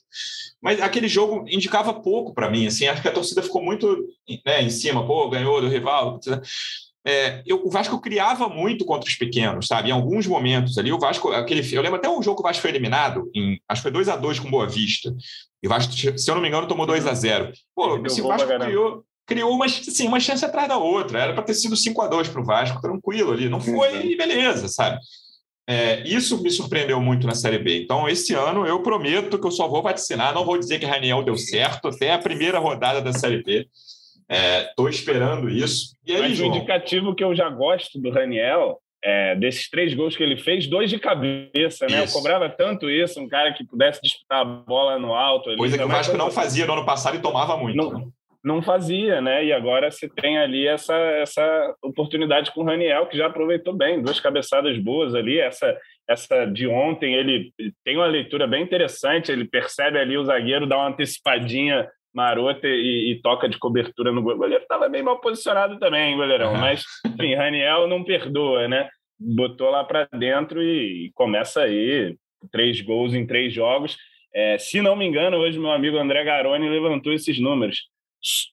[0.60, 2.65] mas aquele jogo indicava pouco para mim.
[2.65, 4.08] Assim, acho que a torcida ficou muito
[4.43, 6.19] né, em cima, pô, ganhou do rival.
[7.06, 9.89] É, eu, o Vasco criava muito contra os pequenos, sabe?
[9.89, 12.62] Em alguns momentos ali, o Vasco, aquele, eu lembro até um jogo que o Vasco
[12.62, 15.15] foi eliminado, em, acho que foi 2 a 2 com Boa Vista.
[15.62, 18.28] E o Vasco, se eu não me engano, tomou 2 a 0 Pô, se o
[18.28, 21.20] Vasco criou, criou uma, assim, uma chance atrás da outra.
[21.20, 23.50] Era para ter sido 5 a 2 para o Vasco, tranquilo ali.
[23.50, 24.98] Não foi e beleza, sabe?
[25.70, 27.84] É, isso me surpreendeu muito na Série B.
[27.84, 30.34] Então, esse ano, eu prometo que eu só vou vaticinar.
[30.34, 33.68] Não vou dizer que Raniel deu certo até a primeira rodada da Série B.
[34.70, 35.94] Estou é, esperando isso.
[36.06, 36.52] E aí, Mas João?
[36.52, 40.68] o indicativo que eu já gosto do Raniel é, desses três gols que ele fez,
[40.68, 42.04] dois de cabeça, né?
[42.04, 42.13] Isso.
[42.13, 45.56] Eu cobrava tanto isso, um cara que pudesse disputar a bola no alto.
[45.58, 47.76] Coisa que o Vasco não fazia no ano passado e tomava muito.
[47.76, 48.08] Não, né?
[48.48, 49.46] Não fazia, né?
[49.46, 54.02] E agora você tem ali essa, essa oportunidade com o Raniel, que já aproveitou bem,
[54.02, 55.38] duas cabeçadas boas ali.
[55.38, 55.78] Essa,
[56.10, 57.52] essa de ontem, ele
[57.84, 63.12] tem uma leitura bem interessante, ele percebe ali o zagueiro, dá uma antecipadinha marota e,
[63.12, 64.36] e toca de cobertura no gol.
[64.36, 68.90] O goleiro estava bem mal posicionado também, goleirão, mas, enfim, Raniel não perdoa, né?
[69.20, 72.16] Botou lá para dentro e, e começa aí
[72.50, 73.98] três gols em três jogos.
[74.34, 77.78] É, se não me engano, hoje meu amigo André Garoni levantou esses números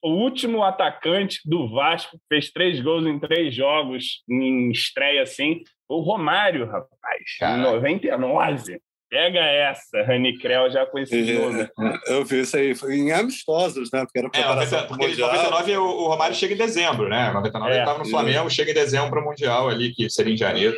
[0.03, 5.63] o último atacante do Vasco fez três gols em três jogos em estreia assim.
[5.87, 8.79] O Romário, rapaz, em 99.
[9.07, 11.15] Pega essa, Rani Creu já com esse.
[11.15, 11.69] É,
[12.07, 14.03] eu vi isso aí foi em amistosos, né?
[14.03, 15.33] Porque era preparação é, 90, porque Mundial.
[15.33, 17.31] 99 o, o Romário chega em dezembro, né?
[17.31, 20.33] 99 é, ele estava no Flamengo, chega em dezembro para o Mundial ali, que seria
[20.33, 20.75] em janeiro.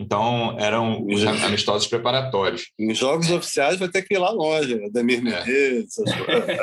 [0.00, 2.70] Então, eram os amistosos preparatórios.
[2.78, 5.42] Em jogos oficiais vai ter que ir lá longe, Ademir né?
[5.44, 6.58] Menezes, é.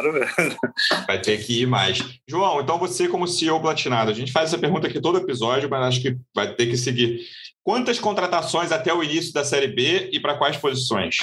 [1.06, 2.00] vai ter que ir mais.
[2.28, 5.86] João, então você como CEO platinado, a gente faz essa pergunta aqui todo episódio, mas
[5.86, 7.20] acho que vai ter que seguir.
[7.62, 11.18] Quantas contratações até o início da Série B e para quais posições?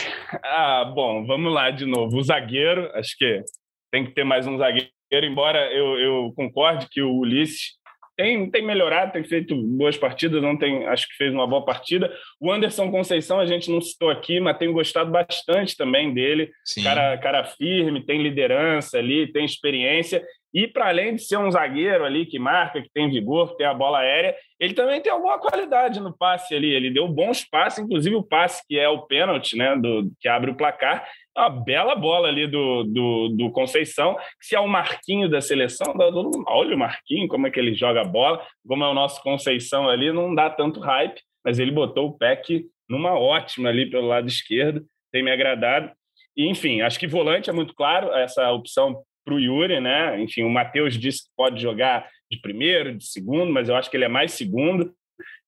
[0.45, 2.19] Ah, bom, vamos lá de novo.
[2.19, 3.43] O zagueiro, acho que
[3.91, 7.81] tem que ter mais um zagueiro, embora eu, eu concorde que o Ulisses
[8.17, 12.13] tem, tem melhorado, tem feito boas partidas, não tem, acho que fez uma boa partida.
[12.41, 16.51] O Anderson Conceição a gente não citou aqui, mas tenho gostado bastante também dele.
[16.83, 20.25] Cara, cara firme, tem liderança ali, tem experiência.
[20.55, 23.67] E para além de ser um zagueiro ali que marca, que tem vigor, que tem
[23.67, 26.71] a bola aérea, ele também tem alguma qualidade no passe ali.
[26.71, 30.51] Ele deu bons passes, inclusive o passe que é o pênalti, né, do, que abre
[30.51, 31.09] o placar.
[31.37, 34.17] É uma bela bola ali do, do, do Conceição.
[34.41, 37.75] Se é o Marquinho da seleção, dá todo olha o Marquinho, como é que ele
[37.75, 41.71] joga a bola, como é o nosso Conceição ali, não dá tanto hype, mas ele
[41.71, 45.91] botou o PEC numa ótima ali pelo lado esquerdo, tem me agradado.
[46.37, 50.21] E, enfim, acho que volante é muito claro, essa opção para o Yuri, né?
[50.21, 53.97] Enfim, o Matheus disse que pode jogar de primeiro, de segundo, mas eu acho que
[53.97, 54.95] ele é mais segundo,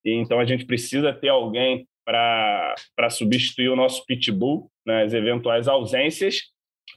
[0.05, 2.75] então a gente precisa ter alguém para
[3.11, 6.43] substituir o nosso pitbull nas eventuais ausências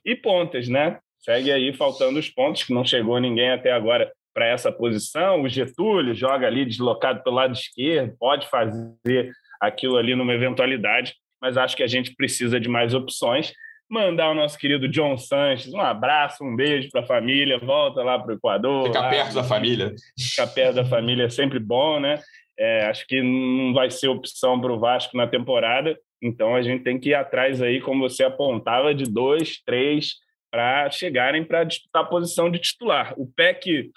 [0.06, 1.00] e pontas, né?
[1.20, 5.42] Segue aí faltando os pontos, que não chegou ninguém até agora para essa posição.
[5.42, 11.58] O Getúlio joga ali deslocado pelo lado esquerdo, pode fazer aquilo ali numa eventualidade, mas
[11.58, 13.54] acho que a gente precisa de mais opções
[13.90, 18.20] mandar o nosso querido John Sanches um abraço, um beijo para a família, volta lá
[18.20, 18.88] para o Equador.
[18.88, 19.96] Ficar lá, perto da família.
[20.20, 22.20] Ficar perto da família é sempre bom, né?
[22.60, 26.84] É, acho que não vai ser opção para o Vasco na temporada, então a gente
[26.84, 30.16] tem que ir atrás aí, como você apontava, de dois, três,
[30.52, 33.14] para chegarem para disputar a posição de titular.
[33.16, 33.92] O PEC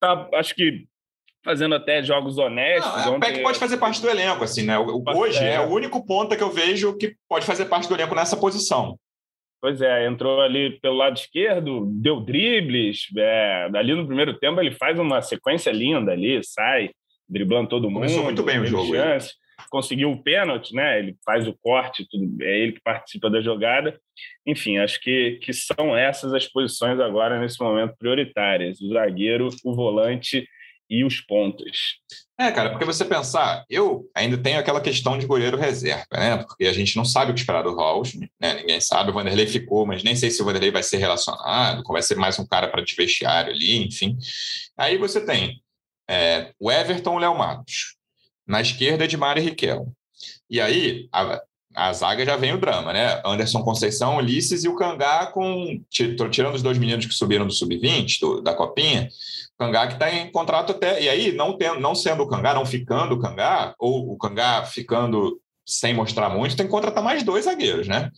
[0.00, 0.86] tá, acho que
[1.44, 3.06] fazendo até jogos honestos.
[3.06, 4.76] Não, é, o PEC pode fazer parte do elenco, assim, né?
[4.78, 5.54] Hoje é.
[5.54, 8.98] é o único ponta que eu vejo que pode fazer parte do elenco nessa posição.
[9.60, 13.06] Pois é, entrou ali pelo lado esquerdo, deu dribles.
[13.16, 16.90] É, ali no primeiro tempo ele faz uma sequência linda ali, sai
[17.28, 18.00] driblando todo mundo.
[18.00, 18.94] Começou muito bem o jogo.
[18.94, 19.34] Chance,
[19.70, 20.98] conseguiu o pênalti, né?
[20.98, 24.00] Ele faz o corte, tudo, é ele que participa da jogada.
[24.46, 29.74] Enfim, acho que, que são essas as posições agora nesse momento prioritárias: o zagueiro, o
[29.74, 30.46] volante
[30.90, 32.00] e os pontos.
[32.36, 36.38] É, cara, porque você pensar, eu ainda tenho aquela questão de goleiro reserva, né?
[36.38, 38.54] Porque a gente não sabe o que esperar do Halls, né?
[38.54, 39.10] Ninguém sabe.
[39.10, 42.38] O Vanderlei ficou, mas nem sei se o Vanderlei vai ser relacionado, vai ser mais
[42.38, 44.18] um cara para de vestiário ali, enfim.
[44.76, 45.62] Aí você tem
[46.08, 47.96] é, o Everton e o Léo Matos.
[48.46, 49.92] Na esquerda, Edmar e Riquelme.
[50.48, 51.40] E aí, a,
[51.74, 53.20] a zaga já vem o drama, né?
[53.24, 55.80] Anderson Conceição, Ulisses e o Cangá com.
[55.88, 59.08] Tirando os dois meninos que subiram do Sub-20, da Copinha,
[59.54, 61.02] o Cangá que está em contrato até.
[61.02, 64.64] E aí, não, tendo, não sendo o Cangá, não ficando o Cangá, ou o Cangá
[64.64, 68.10] ficando sem mostrar muito, tem que contratar mais dois zagueiros, né?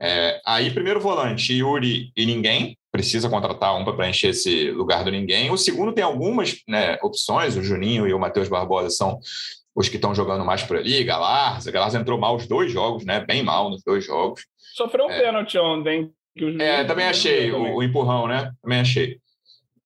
[0.00, 2.76] É, aí, primeiro volante, Yuri e ninguém.
[2.90, 5.50] Precisa contratar um para preencher esse lugar do ninguém.
[5.50, 9.20] O segundo tem algumas né, opções, o Juninho e o Matheus Barbosa são
[9.76, 11.70] os que estão jogando mais por ali, Galarza.
[11.70, 13.20] Galarza entrou mal os dois jogos, né?
[13.20, 14.46] Bem mal nos dois jogos.
[14.74, 15.20] Sofreu um é.
[15.20, 16.10] pênalti ontem.
[16.58, 18.50] é, também achei o, o, empurrão, né?
[18.62, 19.18] Também achei.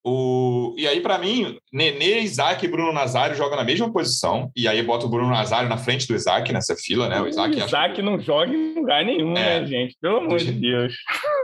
[0.05, 0.75] O...
[0.79, 4.51] E aí, para mim, Nenê, Isaac e Bruno Nazário jogam na mesma posição.
[4.55, 7.21] E aí bota o Bruno Nazário na frente do Isaac nessa fila, né?
[7.21, 8.03] O Isaac, o Isaac que...
[8.03, 9.97] não joga em lugar nenhum, é, né, gente?
[10.01, 10.95] Pelo amor dos, de Deus.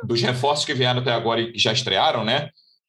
[0.04, 2.48] Dos reforços que vieram até agora e já estrearam, né?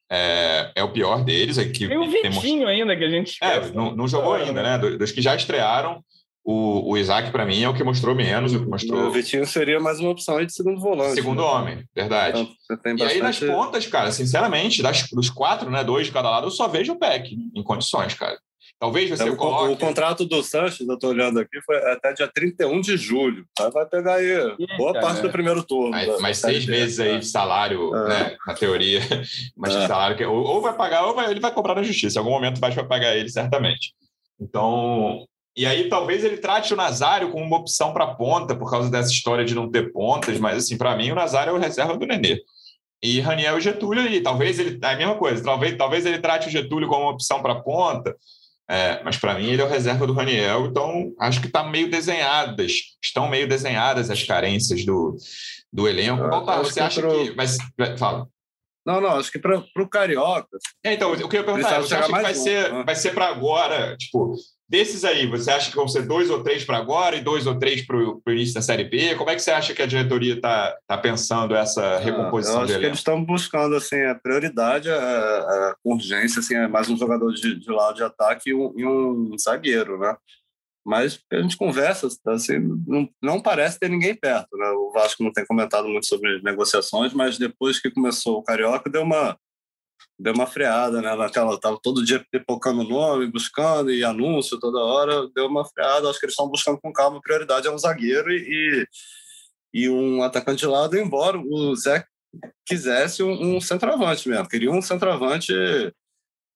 [0.10, 1.58] É, é o pior deles.
[1.58, 2.68] Aqui, Tem o Vitinho temos...
[2.68, 4.78] ainda que a gente É, não, não jogou ainda, né?
[4.78, 6.04] Dos que já estrearam,
[6.50, 8.54] o, o Isaac, para mim, é o que mostrou menos.
[8.54, 9.08] O, que mostrou...
[9.08, 11.16] o Vitinho seria mais uma opção aí de segundo volante.
[11.16, 11.48] Segundo né?
[11.48, 12.50] homem, verdade.
[12.72, 16.48] Então, e aí, nas pontas, cara, sinceramente, das, dos quatro, né, dois de cada lado,
[16.48, 18.40] eu só vejo o Peck em condições, cara.
[18.80, 19.74] Talvez você é, coloque...
[19.74, 23.44] O contrato do Sanches, eu estou olhando aqui, foi até dia 31 de julho.
[23.74, 25.90] Vai pegar aí boa Eita, parte do primeiro turno.
[25.90, 28.08] Mais, mais seis meses aí de salário, é.
[28.08, 29.02] né, na teoria.
[29.58, 29.88] Mas é.
[29.88, 32.18] salário que ou, ou, vai pagar ou vai, ele vai cobrar na justiça.
[32.18, 33.94] Em algum momento vai pagar ele, certamente.
[34.40, 35.26] Então...
[35.56, 39.12] E aí talvez ele trate o Nazário como uma opção para ponta, por causa dessa
[39.12, 42.06] história de não ter pontas, mas assim, para mim o Nazário é o reserva do
[42.06, 42.40] Nenê.
[43.02, 46.48] E Raniel e Getúlio ali, talvez ele, é a mesma coisa, talvez, talvez ele trate
[46.48, 48.16] o Getúlio como uma opção para ponta,
[48.70, 51.90] é, mas para mim ele é o reserva do Raniel, então acho que está meio
[51.90, 55.16] desenhadas, estão meio desenhadas as carências do,
[55.72, 56.24] do elenco.
[56.24, 57.12] Ah, Baltar, você acha pro...
[57.12, 57.36] que.
[57.36, 57.58] Mas,
[57.98, 58.28] fala.
[58.86, 60.58] Não, não, acho que para o Carioca.
[60.84, 62.84] É, então, o que eu ia perguntar é: você acha que vai, ser, né?
[62.86, 64.36] vai ser para agora, tipo,
[64.70, 67.58] Desses aí, você acha que vão ser dois ou três para agora e dois ou
[67.58, 69.16] três para o início da Série B?
[69.16, 72.60] Como é que você acha que a diretoria está tá pensando essa ah, recomposição ah,
[72.60, 76.90] eu acho que eles estão buscando assim, a prioridade, a, a urgência, assim, é mais
[76.90, 80.18] um jogador de, de lado de ataque e um, e um zagueiro, né?
[80.86, 84.70] Mas a gente conversa, assim, não, não parece ter ninguém perto, né?
[84.72, 89.04] O Vasco não tem comentado muito sobre negociações, mas depois que começou o Carioca, deu
[89.04, 89.38] uma
[90.20, 91.16] deu uma freada, né?
[91.16, 96.10] Naquela, tava todo dia pipocando nome, buscando e anúncio toda hora, deu uma freada.
[96.10, 97.22] Acho que eles estão buscando com calma.
[97.22, 98.88] Prioridade é um zagueiro e,
[99.74, 102.06] e um atacante de lado, embora o Zé
[102.66, 104.48] quisesse um, um centroavante mesmo.
[104.48, 105.54] Queria um centroavante.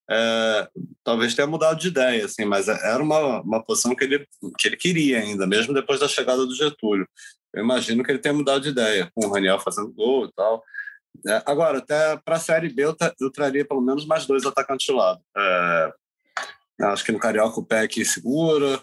[0.10, 0.67] É,
[1.06, 4.27] talvez tenha mudado de ideia, assim, mas era uma, uma posição que ele,
[4.60, 7.08] que ele queria ainda, mesmo depois da chegada do Getúlio.
[7.54, 10.62] Eu imagino que ele tenha mudado de ideia, com o Raniel fazendo gol e tal.
[11.28, 14.86] É, agora, até para a Série B, eu, eu, traria pelo menos mais dois atacantes
[14.86, 15.21] de lado.
[15.38, 15.93] É,
[16.86, 18.80] acho que no Carioca o Peck segura,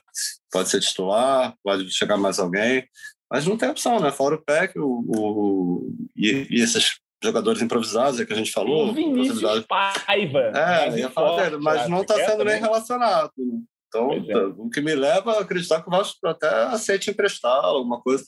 [0.51, 2.87] pode ser titular, pode chegar mais alguém,
[3.31, 4.11] mas não tem opção, né?
[4.11, 8.88] Fora o Peck o, o e, e, esses jogadores improvisados que a gente falou.
[8.88, 10.53] O Vinícius Paiva.
[10.55, 13.33] É, ia falar dele, mas não está sendo nem relacionado.
[13.37, 13.61] Né?
[13.88, 14.47] Então, é.
[14.59, 18.25] o que me leva a acreditar que o Vasco até aceite emprestar alguma coisa,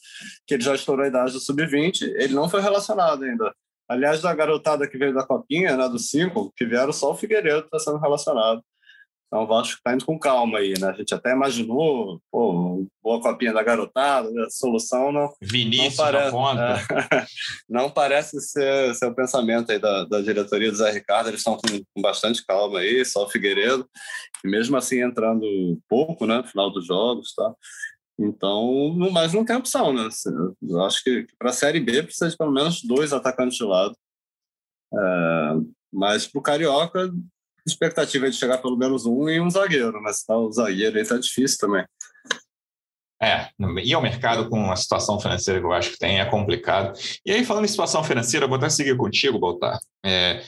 [0.47, 3.55] que ele já estourou a idade do sub-20, ele não foi relacionado ainda.
[3.91, 7.65] Aliás, da garotada que veio da Copinha, né, do 5, que vieram só o Figueiredo
[7.65, 8.63] está sendo relacionado.
[9.27, 10.89] Então, o Vasco está indo com calma aí, né?
[10.89, 15.33] A gente até imaginou, pô, boa copinha da garotada, a solução não.
[15.41, 16.37] Vinícius não parece.
[17.15, 17.27] É,
[17.69, 21.57] não parece ser, ser o pensamento aí da, da diretoria do Zé Ricardo, eles estão
[21.57, 23.89] com, com, bastante calma aí, só o Figueiredo,
[24.45, 25.47] e mesmo assim entrando
[25.89, 26.39] pouco, né?
[26.39, 27.55] No final dos jogos, tá?
[28.21, 30.07] Então, mas não tem opção, né?
[30.63, 33.97] Eu acho que para a Série B precisa de pelo menos dois atacantes de lado.
[34.93, 35.55] É,
[35.91, 37.11] mas para o Carioca,
[37.67, 41.07] expectativa é de chegar pelo menos um e um zagueiro, mas tá, o zagueiro aí
[41.07, 41.85] tá difícil também.
[43.23, 43.49] É,
[43.85, 46.99] e ao mercado com a situação financeira que eu acho que tem, é complicado.
[47.25, 49.79] E aí, falando em situação financeira, vou até seguir contigo, Baltar.
[50.05, 50.43] É,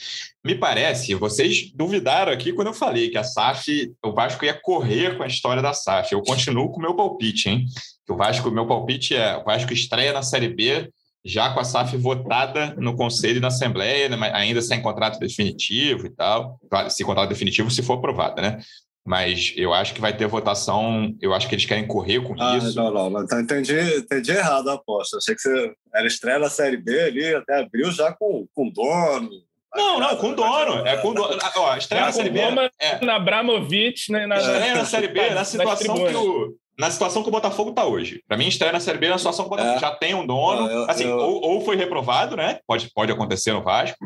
[0.44, 5.16] me parece, vocês duvidaram aqui quando eu falei que a SAF, o Vasco ia correr
[5.16, 6.12] com a história da SAF.
[6.12, 7.64] Eu continuo com o meu palpite, hein?
[8.04, 10.90] Que o Vasco, meu palpite é o Vasco estreia na Série B
[11.24, 16.06] já com a SAF votada no Conselho e na Assembleia, né, ainda sem contrato definitivo
[16.06, 16.58] e tal.
[16.68, 18.60] Claro, se contrato definitivo, se for aprovada, né?
[19.04, 22.56] Mas eu acho que vai ter votação, eu acho que eles querem correr com ah,
[22.56, 22.76] isso.
[22.76, 23.22] Não, não, não.
[23.22, 25.18] Então, entendi, entendi errado a aposta.
[25.18, 29.30] Achei que você era estreia na Série B ali, até abriu já com, com dono,
[29.74, 30.86] não, não, com dono.
[30.86, 31.38] É com dono.
[31.56, 32.40] Ó, estreia na Série B.
[32.78, 33.04] É.
[33.04, 34.26] Na Abramovic, né?
[34.26, 37.84] Na, estreia na Série B, na situação que o, na situação que o Botafogo está
[37.84, 38.22] hoje.
[38.26, 39.80] Para mim, estreia na Série B na situação que o Botafogo é.
[39.80, 40.68] já tem um dono.
[40.68, 41.16] eu, assim, eu...
[41.16, 42.58] Ou, ou, foi reprovado, né?
[42.66, 43.96] Pode, pode acontecer no Vasco.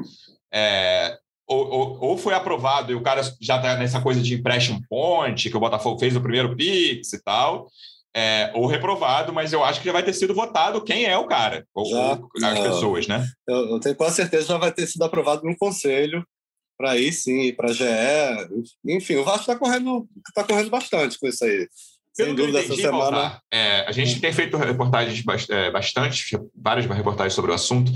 [0.53, 4.81] É, ou, ou, ou, foi aprovado e o cara já está nessa coisa de empréstimo
[4.89, 7.69] ponte, que o Botafogo fez o primeiro Pix e tal.
[8.19, 11.27] É, ou reprovado, mas eu acho que já vai ter sido votado quem é o
[11.27, 13.23] cara, ou, já, as pessoas, né?
[13.47, 16.27] Eu, eu tenho quase certeza que já vai ter sido aprovado no conselho,
[16.79, 17.85] para aí sim, para GE.
[18.87, 21.69] Enfim, o Vasco está correndo, tá correndo bastante com isso aí.
[22.17, 23.39] Sem dúvida, essa semana.
[23.53, 27.93] É, a gente tem feito reportagens é, bastante, várias reportagens sobre o assunto.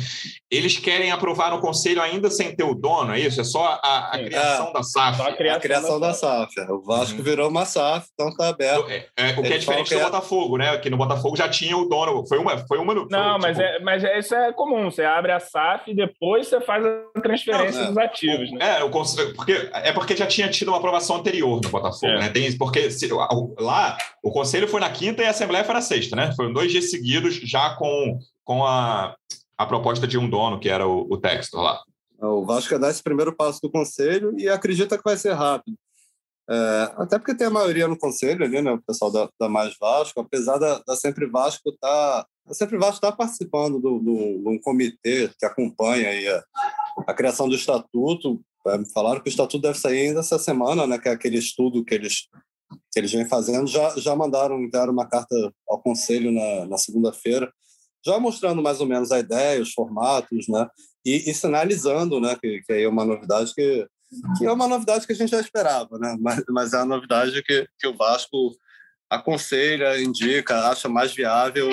[0.51, 3.41] Eles querem aprovar no conselho ainda sem ter o dono, é isso?
[3.41, 5.23] É só a, a criação é, da SAF.
[5.23, 6.61] A criação, a criação da, SAF.
[6.61, 6.71] É.
[6.71, 7.25] O Vasco uhum.
[7.25, 8.91] virou uma SAF, então está aberto.
[8.91, 10.77] É, é, o que é diferente do Botafogo, né?
[10.77, 12.27] Que no Botafogo já tinha o dono.
[12.27, 12.59] Foi uma.
[12.67, 13.69] Foi uma Não, foi, mas, tipo...
[13.69, 14.91] é, mas isso é comum.
[14.91, 18.51] Você abre a SAF e depois você faz a transferência Não, dos ativos.
[18.51, 18.81] O, né?
[18.81, 22.29] É, o, porque, é porque já tinha tido uma aprovação anterior no Botafogo, né?
[22.29, 23.09] Tem, porque se,
[23.59, 26.33] lá o conselho foi na quinta e a assembleia foi na sexta, né?
[26.35, 29.15] Foram dois dias seguidos já com, com a,
[29.57, 31.81] a proposta de um dono, que era o, o Textor lá.
[32.21, 35.77] O Vasco dá esse primeiro passo do conselho e acredita que vai ser rápido.
[36.51, 38.73] É, até porque tem a maioria no conselho ali, né?
[38.73, 42.97] O pessoal da, da Mais Vasco, apesar da, da Sempre Vasco tá, a Sempre Vasco
[42.97, 48.41] está participando do, do, de um comitê que acompanha a, a criação do estatuto.
[48.67, 50.99] É, falaram que o estatuto deve sair ainda essa semana, né?
[50.99, 52.27] Que é aquele estudo que eles
[52.93, 55.35] que eles vêm fazendo, já, já mandaram enviaram uma carta
[55.69, 57.53] ao conselho na, na segunda-feira,
[58.05, 60.67] já mostrando mais ou menos a ideia, os formatos, né?
[61.05, 62.37] E, e sinalizando, né?
[62.41, 63.87] Que, que aí é uma novidade que,
[64.39, 66.17] que é uma novidade que a gente já esperava, né?
[66.21, 68.53] Mas, mas é a novidade que, que o Vasco
[69.11, 71.69] aconselha, indica, acha mais viável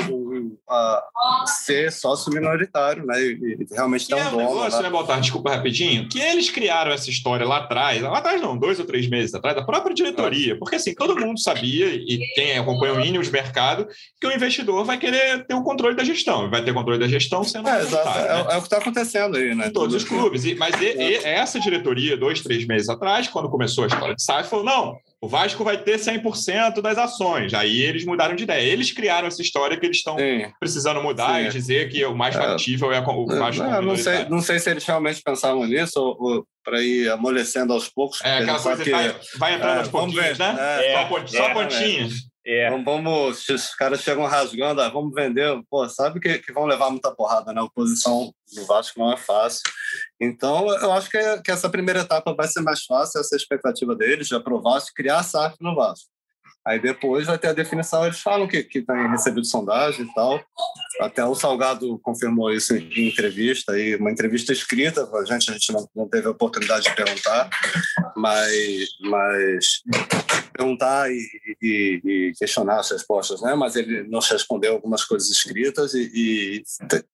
[0.68, 1.04] a
[1.46, 3.22] ser sócio minoritário, né?
[3.22, 5.22] E, e realmente ter um é negócio, né, Baltar?
[5.22, 6.10] Desculpa rapidinho.
[6.10, 9.56] Que eles criaram essa história lá atrás, lá atrás não, dois ou três meses atrás,
[9.56, 10.54] da própria diretoria.
[10.54, 10.56] É.
[10.56, 13.88] Porque assim, todo mundo sabia, e quem acompanha o mínimo de mercado,
[14.20, 16.50] que o investidor vai querer ter o um controle da gestão.
[16.50, 17.70] Vai ter controle da gestão sendo.
[17.70, 18.20] É, exato.
[18.20, 18.28] Né?
[18.28, 19.68] É, é, o que está acontecendo aí, né?
[19.68, 20.44] Em todos os clubes.
[20.44, 24.24] E, mas e, e, essa diretoria, dois, três meses atrás, quando começou a história de
[24.24, 27.54] SAF, falou: não, o Vasco vai ter 100% das ações.
[27.54, 28.62] Aí eles mudaram de ideia.
[28.62, 30.16] Eles criaram essa história que eles estão
[30.60, 31.48] precisando mudar Sim.
[31.48, 32.40] e dizer que o mais é.
[32.40, 33.64] factível é, o Vasco.
[33.64, 37.74] Não, não, sei, não sei se eles realmente pensavam nisso ou, ou para ir amolecendo
[37.74, 38.20] aos poucos.
[38.24, 40.56] É aquela coisa que vai, vai entrando é, aos pouquinhos, né?
[40.60, 42.14] É, só, é, só pontinhas.
[42.50, 42.70] É.
[42.70, 46.90] Vamos, vamos, os caras chegam rasgando, ah, vamos vender, pô, sabe que, que vão levar
[46.90, 47.60] muita porrada, né?
[47.60, 49.64] A oposição do Vasco não é fácil.
[50.18, 53.42] Então, eu acho que, que essa primeira etapa vai ser mais fácil, essa é a
[53.42, 56.08] expectativa deles, de aprovar, criar a SAF no Vasco.
[56.66, 60.42] Aí depois vai ter a definição, eles falam que, que tem recebido sondagem e tal.
[61.00, 65.72] Até o Salgado confirmou isso em entrevista, aí, uma entrevista escrita a gente, a gente
[65.72, 67.50] não, não teve a oportunidade de perguntar,
[68.18, 69.82] mas, mas
[70.52, 71.16] perguntar e,
[71.62, 73.56] e, e, questionar as respostas, né?
[73.56, 76.64] Mas ele nos respondeu algumas coisas escritas e, e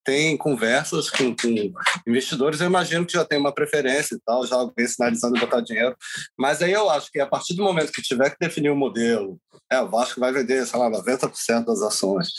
[0.03, 1.73] tem conversas com, com,
[2.07, 2.59] investidores.
[2.59, 5.95] Eu imagino que já tem uma preferência e tal, já alguém sinalizando botar dinheiro.
[6.37, 8.77] Mas aí eu acho que a partir do momento que tiver que definir o um
[8.77, 9.39] modelo,
[9.71, 12.29] é, o Vasco vai vender, sei lá, 90% das ações.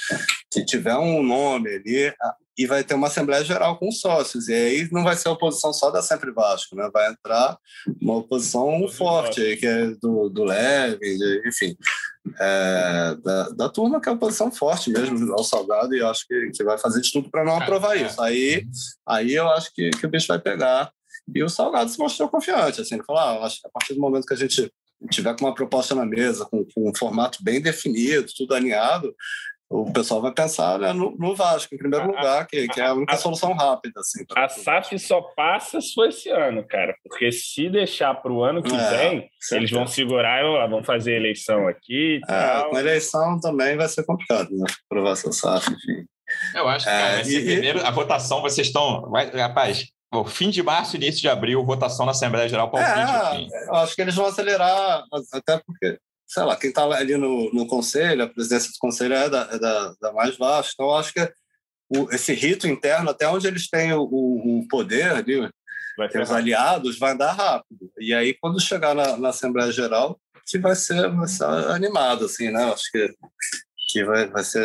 [0.52, 2.12] Se tiver um nome ali,
[2.56, 4.48] e vai ter uma Assembleia Geral com sócios.
[4.48, 6.88] E aí não vai ser a oposição só da Sempre Vasco, né?
[6.92, 7.58] vai entrar
[8.00, 11.76] uma oposição forte, aí, que é do, do Leve, enfim,
[12.40, 16.26] é, da, da turma que é a oposição forte mesmo ao Salgado, e eu acho
[16.26, 18.20] que, que vai fazer de tudo para não aprovar isso.
[18.22, 18.64] Aí,
[19.06, 20.92] aí eu acho que, que o bicho vai pegar.
[21.34, 24.00] E o Salgado se mostrou confiante, assim, ele falou, ah, acho que a partir do
[24.00, 24.70] momento que a gente
[25.10, 29.14] tiver com uma proposta na mesa, com, com um formato bem definido, tudo alinhado,
[29.70, 32.94] o pessoal vai pensar né, no, no, Vasco, em primeiro lugar, que, que é a
[32.94, 34.00] única a, solução rápida.
[34.00, 38.44] Assim, a SAF só passa se for esse ano, cara, porque se deixar para o
[38.44, 42.20] ano que é, vem, eles vão segurar, ó, vão fazer eleição aqui.
[42.28, 44.66] É, com eleição também vai ser complicado, né?
[44.88, 46.04] Aprovar essa SAF, enfim.
[46.54, 49.02] Eu acho que é, e, primeiro, a votação, vocês estão.
[49.10, 53.36] Vai, rapaz, o fim de março, início de abril, votação na Assembleia Geral para o
[53.36, 53.48] fim.
[53.66, 55.02] Eu acho que eles vão acelerar,
[55.32, 59.28] até porque sei lá, quem está ali no, no conselho, a presidência do conselho é
[59.28, 60.72] da, é da, da mais vasta.
[60.74, 61.32] Então, eu acho que
[61.88, 67.12] o, esse rito interno, até onde eles têm o, o poder ali, os aliados, vai
[67.12, 67.90] andar rápido.
[67.98, 72.50] E aí, quando chegar na, na Assembleia Geral, que vai ser, vai ser animado, assim,
[72.50, 72.64] né?
[72.64, 73.14] Acho que
[73.86, 74.62] que vai, vai ser.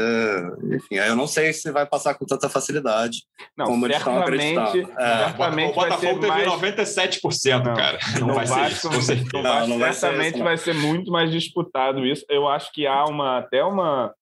[0.63, 3.24] Enfim, eu não sei se vai passar com tanta facilidade
[3.57, 4.91] não, como eles estão acreditando.
[4.97, 5.67] É.
[5.67, 6.47] O Botafogo teve mais...
[6.47, 7.99] 97%, não, cara.
[8.20, 9.28] Não vai Vasco, ser isso.
[9.34, 12.26] Não, não, não vai certamente ser vai ser muito mais disputado isso.
[12.30, 14.13] Eu acho que há uma, até uma,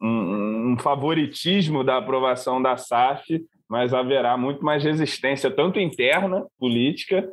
[0.00, 7.28] um, um favoritismo da aprovação da SAF, mas haverá muito mais resistência, tanto interna, política,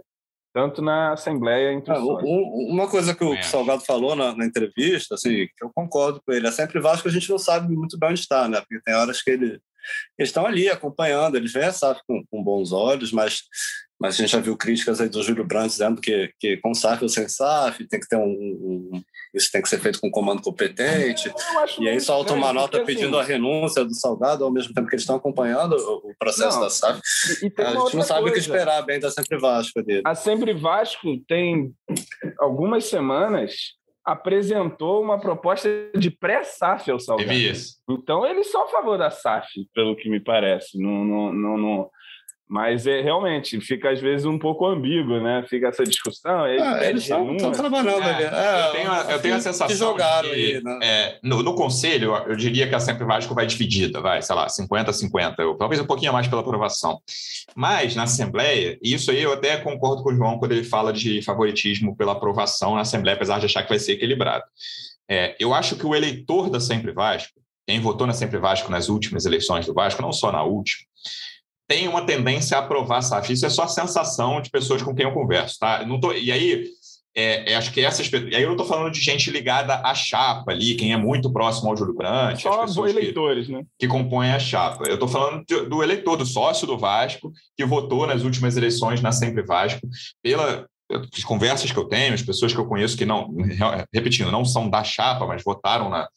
[0.55, 3.41] tanto na Assembleia entre ah, Uma coisa que o é.
[3.41, 7.11] Salgado falou na, na, entrevista, assim, que eu concordo com ele, é sempre Vasco a
[7.11, 8.61] gente não sabe muito bem onde está, né?
[8.61, 9.59] Porque tem horas que ele,
[10.17, 13.41] eles estão ali acompanhando, eles veem a SAF com, com bons olhos, mas
[13.99, 17.03] mas a gente já viu críticas aí do Júlio Brandt dizendo que, que com SAF
[17.03, 19.01] ou sem SAF tem que ter um, um
[19.33, 21.31] isso tem que ser feito com um comando competente.
[21.79, 24.87] E aí solta uma nota porque, pedindo assim, a renúncia do Salgado ao mesmo tempo
[24.87, 27.01] que eles estão acompanhando o processo não, da SAF.
[27.41, 28.29] E, e a gente não sabe coisa.
[28.29, 30.01] o que esperar bem da Sempre Vasco dele.
[30.05, 31.73] A Sempre Vasco tem
[32.39, 33.75] algumas semanas
[34.05, 35.67] apresentou uma proposta
[35.97, 37.31] de pré-SAF ao Salgado.
[37.89, 40.79] Então eles são a favor da SAF, pelo que me parece.
[40.79, 41.89] Não, não, não, não,
[42.47, 45.43] mas é realmente fica às vezes um pouco ambíguo, né?
[45.49, 46.47] Fica essa discussão.
[46.47, 48.23] Eles, ah, eles estão trabalhando é, ali.
[48.23, 50.79] É, eu, tenho, a, eu tenho a sensação que jogaram que, aí, né?
[50.83, 54.47] é, no, no, conselho, eu diria que a Sempre Vasco vai dividida, vai, sei lá,
[54.47, 57.01] 50 a 50, talvez um pouquinho mais pela aprovação.
[57.55, 60.93] Mas na Assembleia, e isso aí eu até concordo com o João quando ele fala
[60.93, 64.43] de favoritismo pela aprovação na Assembleia, apesar de achar que vai ser equilibrado.
[65.09, 68.87] É, eu acho que o eleitor da Sempre Vasco, quem votou na Sempre Vasco nas
[68.87, 70.85] últimas eleições do Vasco, não só na última,
[71.67, 73.33] tem uma tendência a aprovar SAF.
[73.33, 75.85] Isso é só a sensação de pessoas com quem eu converso, tá?
[75.85, 76.65] Não tô, e aí,
[77.15, 79.95] é, é, acho que essas E aí eu não estou falando de gente ligada à
[79.95, 82.43] chapa ali, quem é muito próximo ao Júlio Brandt.
[82.43, 83.63] Só as pessoas eleitores, que, né?
[83.79, 84.83] Que compõem a chapa.
[84.87, 89.01] Eu estou falando de, do eleitor, do sócio do Vasco, que votou nas últimas eleições
[89.01, 89.87] na Sempre Vasco,
[90.21, 93.33] pela, as conversas que eu tenho, as pessoas que eu conheço que não,
[93.93, 96.07] repetindo, não são da chapa, mas votaram na,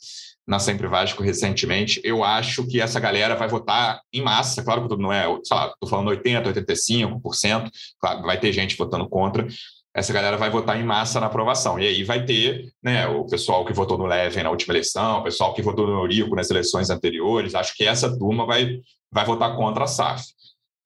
[0.49, 4.97] na Sempre Vasco recentemente, eu acho que essa galera vai votar em massa, claro que
[4.97, 7.71] não é, sei lá, estou falando 80%, 85%,
[8.01, 9.47] claro, vai ter gente votando contra,
[9.95, 11.79] essa galera vai votar em massa na aprovação.
[11.79, 15.25] E aí vai ter né, o pessoal que votou no Leven na última eleição, o
[15.25, 18.81] pessoal que votou no Eurico nas eleições anteriores, acho que essa turma vai,
[19.13, 20.25] vai votar contra a SAF.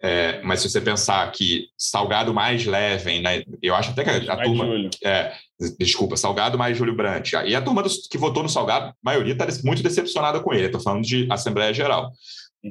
[0.05, 4.35] É, mas se você pensar que Salgado mais Leven, né, eu acho até que a,
[4.35, 4.91] a turma.
[5.05, 5.33] É,
[5.79, 7.37] desculpa, Salgado mais Júlio Brandt.
[7.47, 10.67] E a turma dos, que votou no Salgado, a maioria está muito decepcionada com ele.
[10.67, 12.11] Estou falando de Assembleia Geral.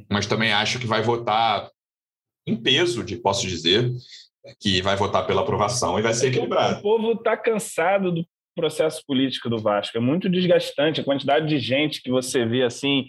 [0.10, 1.70] Mas também acho que vai votar
[2.46, 3.90] em peso, de, posso dizer,
[4.60, 6.80] que vai votar pela aprovação e vai ser equilibrado.
[6.80, 8.26] O povo está cansado do
[8.56, 9.98] processo político do Vasco.
[9.98, 13.06] É muito desgastante a quantidade de gente que você vê assim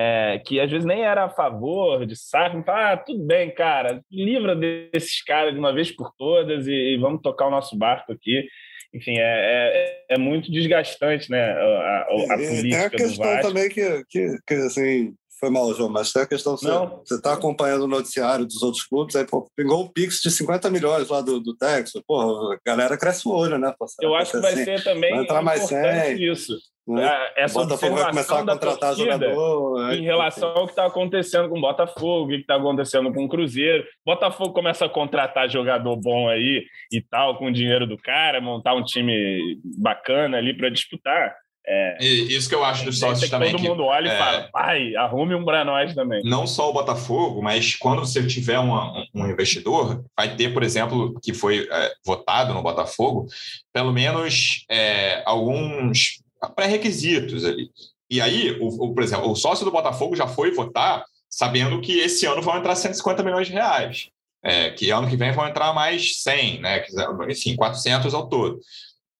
[0.00, 4.00] é, que às vezes nem era a favor de SAF, fala, ah, tudo bem, cara,
[4.08, 8.12] livra desses caras de uma vez por todas e, e vamos tocar o nosso barco
[8.12, 8.46] aqui.
[8.94, 13.68] Enfim, é, é, é muito desgastante, né, a, a, a política Tem a questão também
[13.68, 17.82] que, que, que, assim, foi mal, João, mas tem a questão, você, você está acompanhando
[17.82, 21.40] o noticiário dos outros clubes, aí pô, pingou o Pix de 50 milhões lá do,
[21.40, 23.74] do Texas, pô, a galera cresce o olho, né?
[24.00, 26.22] Eu acho que vai assim, ser também vai entrar mais 100.
[26.22, 26.56] isso
[26.94, 27.30] né?
[27.36, 29.78] essa Botafogo vai começar a contratar jogador.
[29.78, 29.96] Né?
[29.96, 33.28] Em relação ao que está acontecendo com o Botafogo, o que está acontecendo com o
[33.28, 33.84] Cruzeiro.
[34.04, 38.74] Botafogo começa a contratar jogador bom aí e tal, com o dinheiro do cara, montar
[38.74, 41.34] um time bacana ali para disputar.
[41.70, 43.50] É, isso que eu acho dos sócios também.
[43.50, 46.22] Todo que, mundo olha é, e fala, pai, arrume um para nós também.
[46.24, 51.20] Não só o Botafogo, mas quando você tiver uma, um investidor, vai ter, por exemplo,
[51.22, 53.26] que foi é, votado no Botafogo,
[53.70, 56.22] pelo menos é, alguns
[56.54, 57.70] pré-requisitos ali.
[58.10, 61.98] E aí, o, o, por exemplo, o sócio do Botafogo já foi votar sabendo que
[61.98, 64.08] esse ano vão entrar 150 milhões de reais.
[64.42, 66.84] É, que ano que vem vão entrar mais 100, né?
[67.28, 68.60] enfim, 400 ao todo.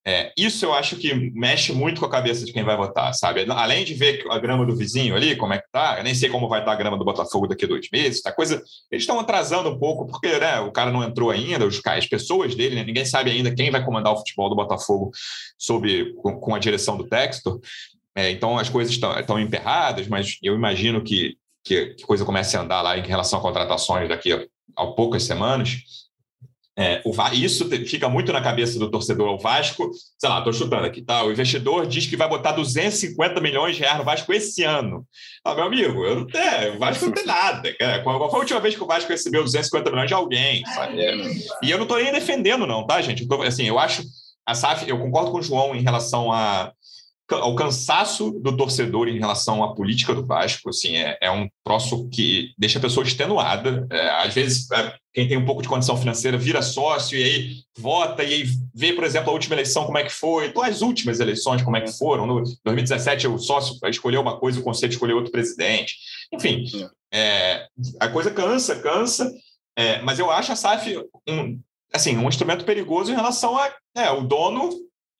[0.07, 3.45] É, isso eu acho que mexe muito com a cabeça de quem vai votar, sabe?
[3.51, 6.31] Além de ver a grama do vizinho ali, como é que tá, eu nem sei
[6.31, 8.63] como vai estar a grama do Botafogo daqui a dois meses, tá coisa.
[8.91, 12.55] Eles estão atrasando um pouco, porque né, o cara não entrou ainda, os, as pessoas
[12.55, 15.11] dele, né, ninguém sabe ainda quem vai comandar o futebol do Botafogo
[15.59, 17.61] sob, com, com a direção do Textor.
[18.17, 22.57] É, então as coisas estão, estão emperradas, mas eu imagino que, que, que coisa comece
[22.57, 24.45] a andar lá em relação a contratações daqui a,
[24.75, 26.08] a poucas semanas.
[26.81, 29.35] É, o, isso fica muito na cabeça do torcedor.
[29.35, 31.24] O Vasco, sei lá, estou chutando aqui, tá?
[31.24, 35.05] O investidor diz que vai botar 250 milhões de reais no Vasco esse ano.
[35.45, 37.74] Ah, meu amigo, eu não tenho, o Vasco não tem nada.
[37.76, 38.01] Cara.
[38.05, 40.64] Qual foi a última vez que o Vasco recebeu 250 milhões de alguém?
[40.66, 40.97] Sabe?
[41.64, 43.22] E eu não estou nem defendendo, não, tá, gente?
[43.22, 44.05] Eu tô, assim, eu acho.
[44.47, 46.72] A SAF, eu concordo com o João em relação a
[47.31, 52.09] ao cansaço do torcedor em relação à política do Vasco, assim, é, é um troço
[52.09, 53.87] que deixa a pessoa extenuada.
[53.91, 57.57] É, às vezes, é, quem tem um pouco de condição financeira vira sócio e aí
[57.79, 60.81] vota e aí vê, por exemplo, a última eleição como é que foi, então as
[60.81, 62.26] últimas eleições como é que foram.
[62.26, 65.97] No 2017, o sócio escolheu uma coisa, o conselho escolheu outro presidente.
[66.33, 66.64] Enfim,
[67.12, 67.66] é,
[68.01, 69.31] a coisa cansa, cansa,
[69.76, 70.97] é, mas eu acho a SAF
[71.29, 71.61] um,
[71.93, 74.70] assim, um instrumento perigoso em relação a é, o dono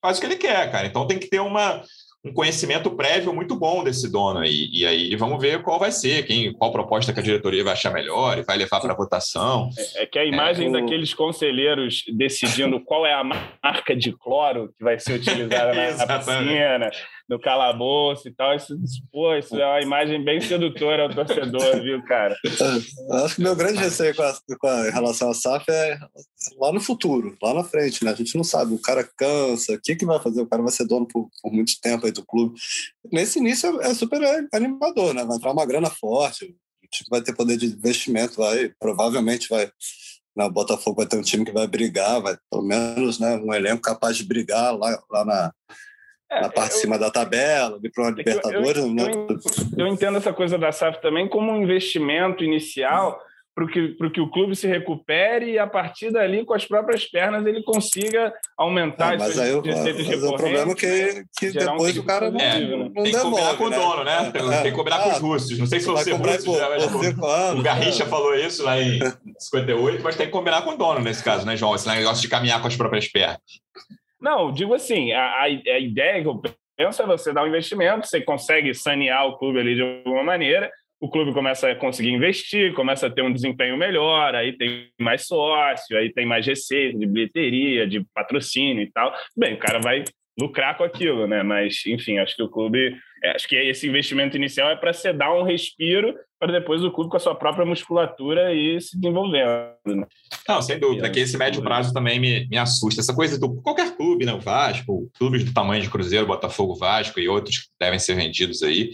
[0.01, 0.86] faz o que ele quer, cara.
[0.86, 1.82] Então tem que ter uma,
[2.24, 4.68] um conhecimento prévio muito bom desse dono aí.
[4.72, 7.92] E aí vamos ver qual vai ser, quem, qual proposta que a diretoria vai achar
[7.92, 9.70] melhor e vai levar para votação.
[9.76, 13.22] É, é, que a imagem é, daqueles conselheiros decidindo qual é a
[13.62, 16.90] marca de cloro que vai ser utilizada na, na piscina
[17.29, 18.57] no calabouço e tal.
[18.57, 18.74] Isso,
[19.12, 22.35] pô, isso é uma imagem bem sedutora ao torcedor, viu, cara?
[22.45, 25.99] É, acho que meu grande receio com a, com a, em relação à SAF é
[26.59, 28.12] lá no futuro, lá na frente, né?
[28.12, 30.41] A gente não sabe, o cara cansa, o que, que vai fazer?
[30.41, 32.59] O cara vai ser dono por, por muito tempo aí do clube.
[33.12, 34.20] Nesse início é super
[34.53, 35.24] animador, né?
[35.24, 36.57] Vai entrar uma grana forte,
[37.11, 39.70] vai ter poder de investimento, vai, provavelmente vai
[40.35, 43.53] né, o Botafogo vai ter um time que vai brigar, vai pelo menos né, um
[43.53, 45.53] elenco capaz de brigar lá, lá na,
[46.31, 48.76] é, na parte de cima da tabela, vir para uma Libertadores.
[48.76, 49.39] Eu, eu, eu,
[49.79, 53.20] eu, entendo essa coisa da SAF também como um investimento inicial
[53.59, 57.45] para que, que o clube se recupere e a partir dali, com as próprias pernas,
[57.45, 62.01] ele consiga aumentar é, mas aí, receitas mas o problema é que, que depois um
[62.01, 63.76] o cara não, é, não, Tem que combinar com o né?
[63.76, 64.31] dono, né?
[64.31, 65.59] Tem, tem que combinar com os ah, russos.
[65.59, 68.11] Não sei se você russo, por, já, por anos, o Garrincha né?
[68.11, 69.01] falou isso lá em
[69.41, 71.74] 58, mas tem que combinar com o dono nesse caso, né, João?
[71.74, 73.41] Esse negócio de caminhar com as próprias pernas.
[74.20, 76.40] Não, digo assim, a, a ideia que eu
[76.76, 80.70] penso é você dar um investimento, você consegue sanear o clube ali de alguma maneira,
[81.00, 85.26] o clube começa a conseguir investir, começa a ter um desempenho melhor, aí tem mais
[85.26, 89.12] sócio, aí tem mais receita de bilheteria, de patrocínio e tal.
[89.36, 90.04] Bem, o cara vai
[90.38, 91.42] lucrar com aquilo, né?
[91.42, 92.96] Mas, enfim, acho que o clube,
[93.34, 97.10] acho que esse investimento inicial é para você dar um respiro para depois o clube
[97.10, 99.50] com a sua própria musculatura e se desenvolvendo.
[99.86, 100.06] Né?
[100.48, 103.00] Não, sem dúvida, que esse médio prazo também me, me assusta.
[103.00, 104.32] Essa coisa do qualquer clube, né?
[104.32, 108.62] O Vasco, clubes do tamanho de Cruzeiro, Botafogo, Vasco e outros que devem ser vendidos
[108.62, 108.92] aí,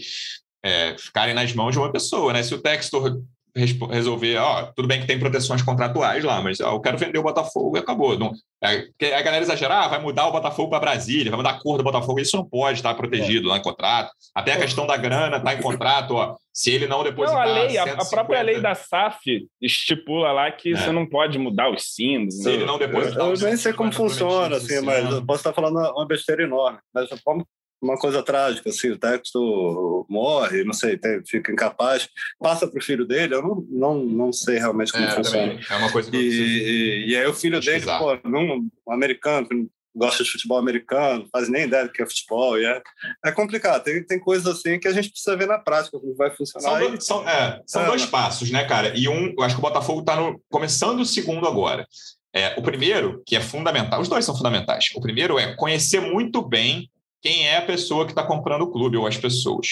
[0.63, 2.41] é, ficarem nas mãos de uma pessoa, né?
[2.41, 3.21] Se o Textor
[3.55, 7.23] resolver, ó, tudo bem que tem proteções contratuais lá, mas ó, eu quero vender o
[7.23, 8.17] Botafogo e acabou.
[8.19, 11.59] Não, é, a galera exagera, ah, vai mudar o Botafogo para Brasília, vai mudar a
[11.61, 13.51] cor do Botafogo, isso não pode estar protegido é.
[13.51, 14.11] lá em contrato.
[14.35, 17.45] Até a questão da grana está em contrato, ó, se ele não depositar...
[17.45, 20.75] Não, a, lei, a, a, própria lei da SAF estipula lá que é.
[20.75, 22.35] você não pode mudar os símbolos.
[22.35, 23.25] Se ele não depositar...
[23.25, 26.79] Eu, eu nem sei como funciona, assim, mas eu posso estar falando uma besteira enorme,
[26.93, 27.45] mas vamos
[27.85, 32.09] uma coisa trágica, assim, o texto morre, não sei, tem, fica incapaz,
[32.39, 35.59] passa para o filho dele, eu não, não, não sei realmente como é, funciona.
[35.69, 39.47] É uma coisa que e, e, e aí o filho dele, pô, um, um americano
[39.47, 42.81] que gosta de futebol americano, faz nem ideia do que é futebol, e é,
[43.25, 46.29] é complicado, tem, tem coisas assim que a gente precisa ver na prática como vai
[46.35, 46.69] funcionar.
[46.69, 48.93] São, dois, são, é, são é, dois passos, né, cara?
[48.97, 50.17] E um, eu acho que o Botafogo está
[50.49, 51.87] começando o segundo agora.
[52.35, 54.87] É, o primeiro, que é fundamental, os dois são fundamentais.
[54.93, 56.89] O primeiro é conhecer muito bem
[57.25, 59.67] quem é a pessoa que está comprando o clube ou as pessoas.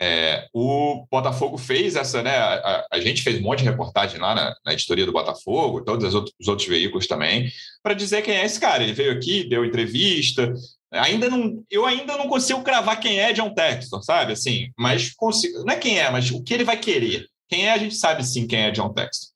[0.00, 2.34] É, o Botafogo fez essa, né?
[2.34, 6.06] A, a, gente fez um monte de reportagem lá na, na editoria do Botafogo, todos
[6.06, 7.52] os outros, os outros veículos também,
[7.82, 8.82] para dizer quem é esse cara.
[8.82, 10.52] Ele veio aqui, deu entrevista.
[10.90, 14.32] Ainda não, eu ainda não consigo cravar quem é John Textor, sabe?
[14.32, 17.26] Assim, mas consigo, não é quem é, mas o que ele vai querer.
[17.48, 19.28] Quem é, a gente sabe sim quem é John Textor.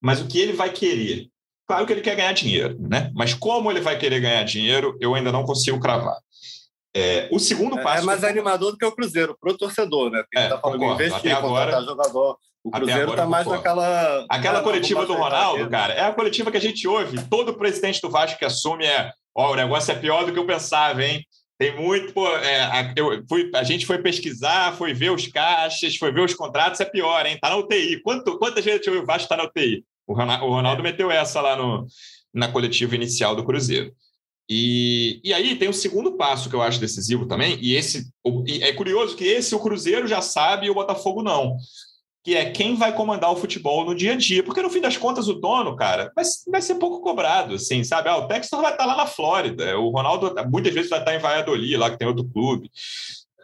[0.00, 1.28] Mas o que ele vai querer?
[1.66, 3.10] Claro que ele quer ganhar dinheiro, né?
[3.14, 6.16] Mas como ele vai querer ganhar dinheiro, eu ainda não consigo cravar.
[6.94, 8.02] É, o segundo é, passo.
[8.02, 10.22] É mais animador do que o Cruzeiro, para o torcedor, né?
[10.22, 11.02] Porque é, está falando concordo.
[11.02, 12.38] investir, Até agora, jogador.
[12.64, 14.26] O Cruzeiro está mais naquela.
[14.28, 17.22] Aquela coletiva do Ronaldo, cara, é a coletiva que a gente ouve.
[17.28, 20.38] Todo presidente do Vasco que assume é: ó, oh, o negócio é pior do que
[20.38, 21.24] eu pensava, hein?
[21.58, 25.96] Tem muito, pô, é, a, eu fui, a gente foi pesquisar, foi ver os caixas,
[25.96, 27.36] foi ver os contratos, é pior, hein?
[27.40, 28.00] Tá na UTI.
[28.00, 29.84] Quanto, quanta gente o Vasco está na UTI?
[30.06, 31.84] O Ronaldo, o Ronaldo meteu essa lá no,
[32.32, 33.92] na coletiva inicial do Cruzeiro.
[34.48, 38.08] E, e aí tem o segundo passo que eu acho decisivo também, e esse
[38.46, 41.56] e é curioso que esse o Cruzeiro já sabe e o Botafogo não,
[42.24, 44.96] que é quem vai comandar o futebol no dia a dia, porque no fim das
[44.96, 48.08] contas o dono, cara, vai, vai ser pouco cobrado, assim, sabe?
[48.08, 51.20] Ah, o Texas vai estar lá na Flórida, o Ronaldo muitas vezes vai estar em
[51.20, 52.70] Valladolid, lá que tem outro clube.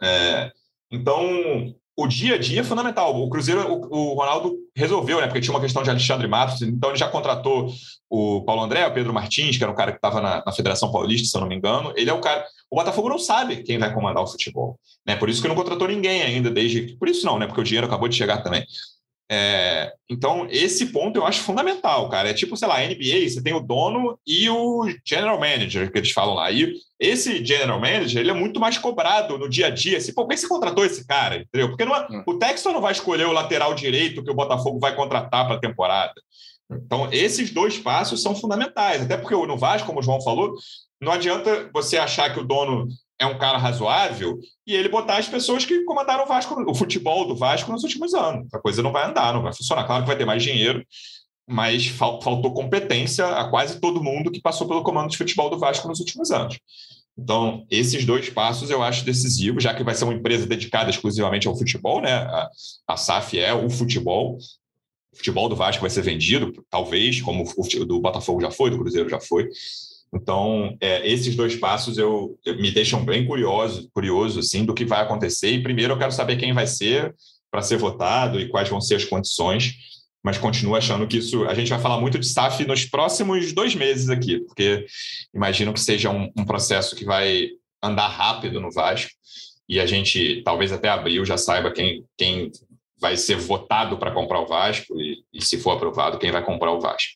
[0.01, 0.51] É,
[0.91, 3.15] então, o dia a dia é fundamental.
[3.15, 5.27] O Cruzeiro, o, o, Ronaldo resolveu, né?
[5.27, 7.71] Porque tinha uma questão de Alexandre Matos, então ele já contratou
[8.09, 10.91] o Paulo André, o Pedro Martins, que era um cara que estava na, na, Federação
[10.91, 11.93] Paulista, se eu não me engano.
[11.95, 12.45] Ele é o cara.
[12.69, 14.77] O Botafogo não sabe quem vai comandar o futebol.
[15.05, 15.15] Né?
[15.15, 16.97] Por isso que não contratou ninguém ainda, desde.
[16.97, 17.47] Por isso não, né?
[17.47, 18.65] Porque o dinheiro acabou de chegar também.
[19.29, 22.29] É, então, esse ponto eu acho fundamental, cara.
[22.29, 26.11] É tipo, sei lá, NBA, você tem o dono e o general manager, que eles
[26.11, 26.51] falam lá.
[26.51, 29.97] E esse general manager, ele é muito mais cobrado no dia a dia.
[29.97, 31.37] Assim, Pô, por que você contratou esse cara?
[31.37, 31.69] Entendeu?
[31.69, 32.23] Porque não é, hum.
[32.27, 35.59] o Texton não vai escolher o lateral direito que o Botafogo vai contratar para a
[35.59, 36.13] temporada.
[36.71, 39.01] Então, esses dois passos são fundamentais.
[39.01, 40.53] Até porque no Vasco, como o João falou,
[41.01, 42.87] não adianta você achar que o dono
[43.19, 47.25] é um cara razoável e ele botar as pessoas que comandaram o Vasco, o futebol
[47.27, 48.53] do Vasco nos últimos anos.
[48.53, 49.85] A coisa não vai andar, não vai funcionar.
[49.85, 50.85] Claro que vai ter mais dinheiro,
[51.47, 55.87] mas faltou competência a quase todo mundo que passou pelo comando de futebol do Vasco
[55.87, 56.59] nos últimos anos.
[57.17, 61.47] Então, esses dois passos eu acho decisivos, já que vai ser uma empresa dedicada exclusivamente
[61.47, 62.11] ao futebol, né?
[62.11, 62.49] A,
[62.89, 64.37] a SAF é o futebol.
[65.13, 68.77] O futebol do Vasco vai ser vendido, talvez, como o do Botafogo já foi, do
[68.77, 69.47] Cruzeiro já foi.
[70.13, 74.85] Então, é, esses dois passos eu, eu, me deixam bem curioso, curioso assim, do que
[74.85, 75.51] vai acontecer.
[75.51, 77.13] E primeiro eu quero saber quem vai ser
[77.51, 79.73] para ser votado e quais vão ser as condições.
[80.23, 81.45] Mas continuo achando que isso.
[81.45, 84.85] A gente vai falar muito de SAF nos próximos dois meses aqui, porque
[85.33, 87.49] imagino que seja um, um processo que vai
[87.83, 89.11] andar rápido no Vasco
[89.67, 92.51] e a gente, talvez até abril, já saiba quem, quem
[92.99, 96.71] vai ser votado para comprar o Vasco e, e, se for aprovado, quem vai comprar
[96.71, 97.13] o Vasco.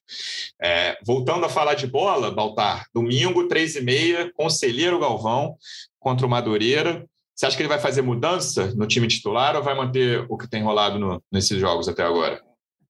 [0.62, 5.56] É, voltando a falar de bola, Baltar, domingo, três e meia, Conselheiro Galvão
[6.00, 7.06] contra o Madureira.
[7.34, 10.50] Você acha que ele vai fazer mudança no time titular ou vai manter o que
[10.50, 12.42] tem rolado no, nesses jogos até agora?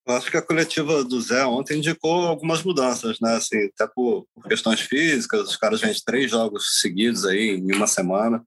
[0.07, 3.35] Eu acho que a coletiva do Zé ontem indicou algumas mudanças, né?
[3.35, 7.85] Assim, até por, por questões físicas, os caras vêm três jogos seguidos aí em uma
[7.85, 8.43] semana.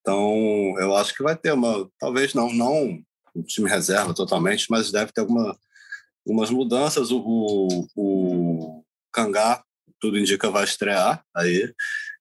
[0.00, 3.00] Então, eu acho que vai ter uma, talvez não, não
[3.34, 5.56] o time reserva totalmente, mas deve ter alguma,
[6.26, 7.10] algumas mudanças.
[7.10, 9.62] O, o, o Cangá,
[10.00, 11.72] tudo indica, vai estrear aí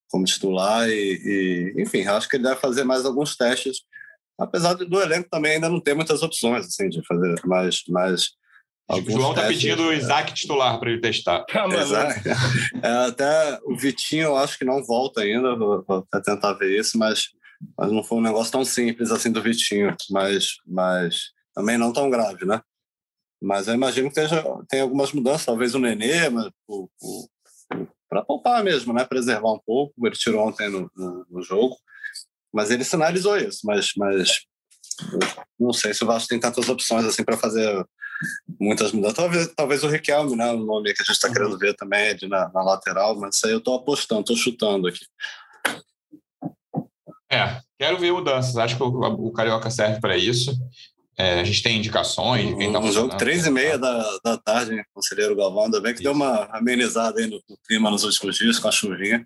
[0.09, 3.81] como titular e, e, enfim, acho que ele deve fazer mais alguns testes,
[4.39, 8.31] apesar do elenco também ainda não ter muitas opções assim de fazer mais, mais
[8.91, 11.45] o João está pedindo o Isaac titular para ele testar.
[12.81, 16.97] é, até o Vitinho, eu acho que não volta ainda, vou, vou tentar ver isso,
[16.97, 17.29] mas
[17.77, 22.09] mas não foi um negócio tão simples assim do Vitinho, mas, mas também não tão
[22.09, 22.61] grave, né?
[23.41, 24.29] Mas eu imagino que tenha,
[24.67, 26.29] tem algumas mudanças, talvez o Nenê,
[28.09, 29.05] para poupar mesmo, né?
[29.05, 29.93] Preservar um pouco.
[30.05, 31.77] Ele tirou ontem no, no, no, jogo,
[32.51, 33.59] mas ele sinalizou isso.
[33.63, 34.45] Mas, mas
[35.57, 37.85] não sei se o Vasco tem tantas opções assim para fazer
[38.59, 39.15] muitas mudanças.
[39.15, 40.51] Talvez, talvez o Riquelme, né?
[40.51, 43.45] O nome que a gente está querendo ver também de na, na lateral, mas isso
[43.45, 45.05] aí eu estou apostando, estou chutando aqui.
[47.31, 48.57] É, quero ver mudanças.
[48.57, 50.57] Acho que o, o Carioca serve para isso.
[51.19, 54.37] É, a gente tem indicações de quem tá Um jogo três e meia da, da
[54.37, 55.65] tarde, Conselheiro Galvão.
[55.65, 56.03] Ainda bem que isso.
[56.03, 59.25] deu uma amenizada aí no, no, clima nos últimos dias com a chuvinha.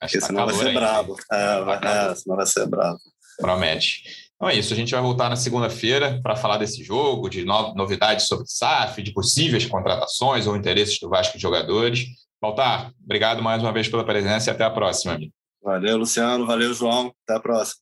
[0.00, 0.80] Acho porque tá senão vai ser ainda.
[0.80, 1.16] brabo.
[1.32, 2.98] É, vai, é, senão vai ser brabo.
[3.38, 4.02] Promete.
[4.36, 4.74] Então é isso.
[4.74, 8.46] A gente vai voltar na segunda-feira para falar desse jogo, de no, novidades sobre o
[8.46, 12.04] SAF, de possíveis contratações ou interesses do Vasco de jogadores.
[12.38, 15.32] Baltar, obrigado mais uma vez pela presença e até a próxima, amigo.
[15.62, 16.46] Valeu, Luciano.
[16.46, 17.12] Valeu, João.
[17.24, 17.80] Até a próxima.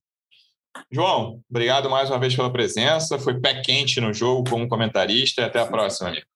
[0.91, 3.18] João, obrigado mais uma vez pela presença.
[3.18, 5.47] Foi pé quente no jogo como comentarista.
[5.47, 6.26] Até a próxima, amigo.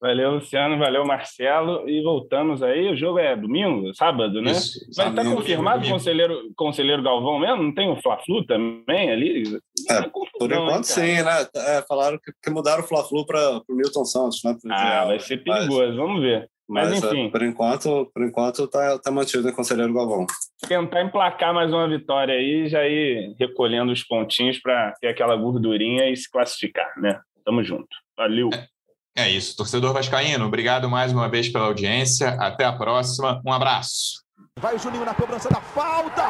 [0.00, 0.78] Valeu, Luciano.
[0.78, 1.88] Valeu, Marcelo.
[1.88, 2.90] E voltamos aí.
[2.90, 4.52] O jogo é domingo, sábado, né?
[4.52, 7.62] Isso, Vai estar confirmado o conselheiro, conselheiro Galvão mesmo?
[7.62, 9.58] Não tem o Fla-Flu também ali?
[9.88, 10.02] É,
[10.38, 11.46] por enquanto, sim, né?
[11.54, 14.56] É, falaram que, que, mudaram o Fla-Flu para o Milton Santos, né?
[14.70, 16.50] Ah, vai ser perigoso, mas, vamos ver.
[16.68, 17.30] Mas, mas é, enfim.
[17.30, 20.26] por enquanto, por enquanto tá, tá mantido em Conselheiro Galvão.
[20.66, 26.10] Tentar emplacar mais uma vitória aí, já ir recolhendo os pontinhos para ter aquela gordurinha
[26.10, 27.20] e se classificar, né?
[27.44, 27.88] Tamo junto.
[28.16, 28.50] Valeu.
[29.16, 30.44] É, é isso, torcedor vascaíno.
[30.44, 32.30] Obrigado mais uma vez pela audiência.
[32.40, 33.40] Até a próxima.
[33.46, 34.24] Um abraço.
[34.58, 36.24] Vai o Juninho na cobrança da falta.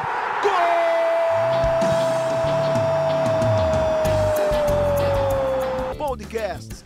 [5.96, 5.96] Gol!
[5.96, 6.85] Podcast.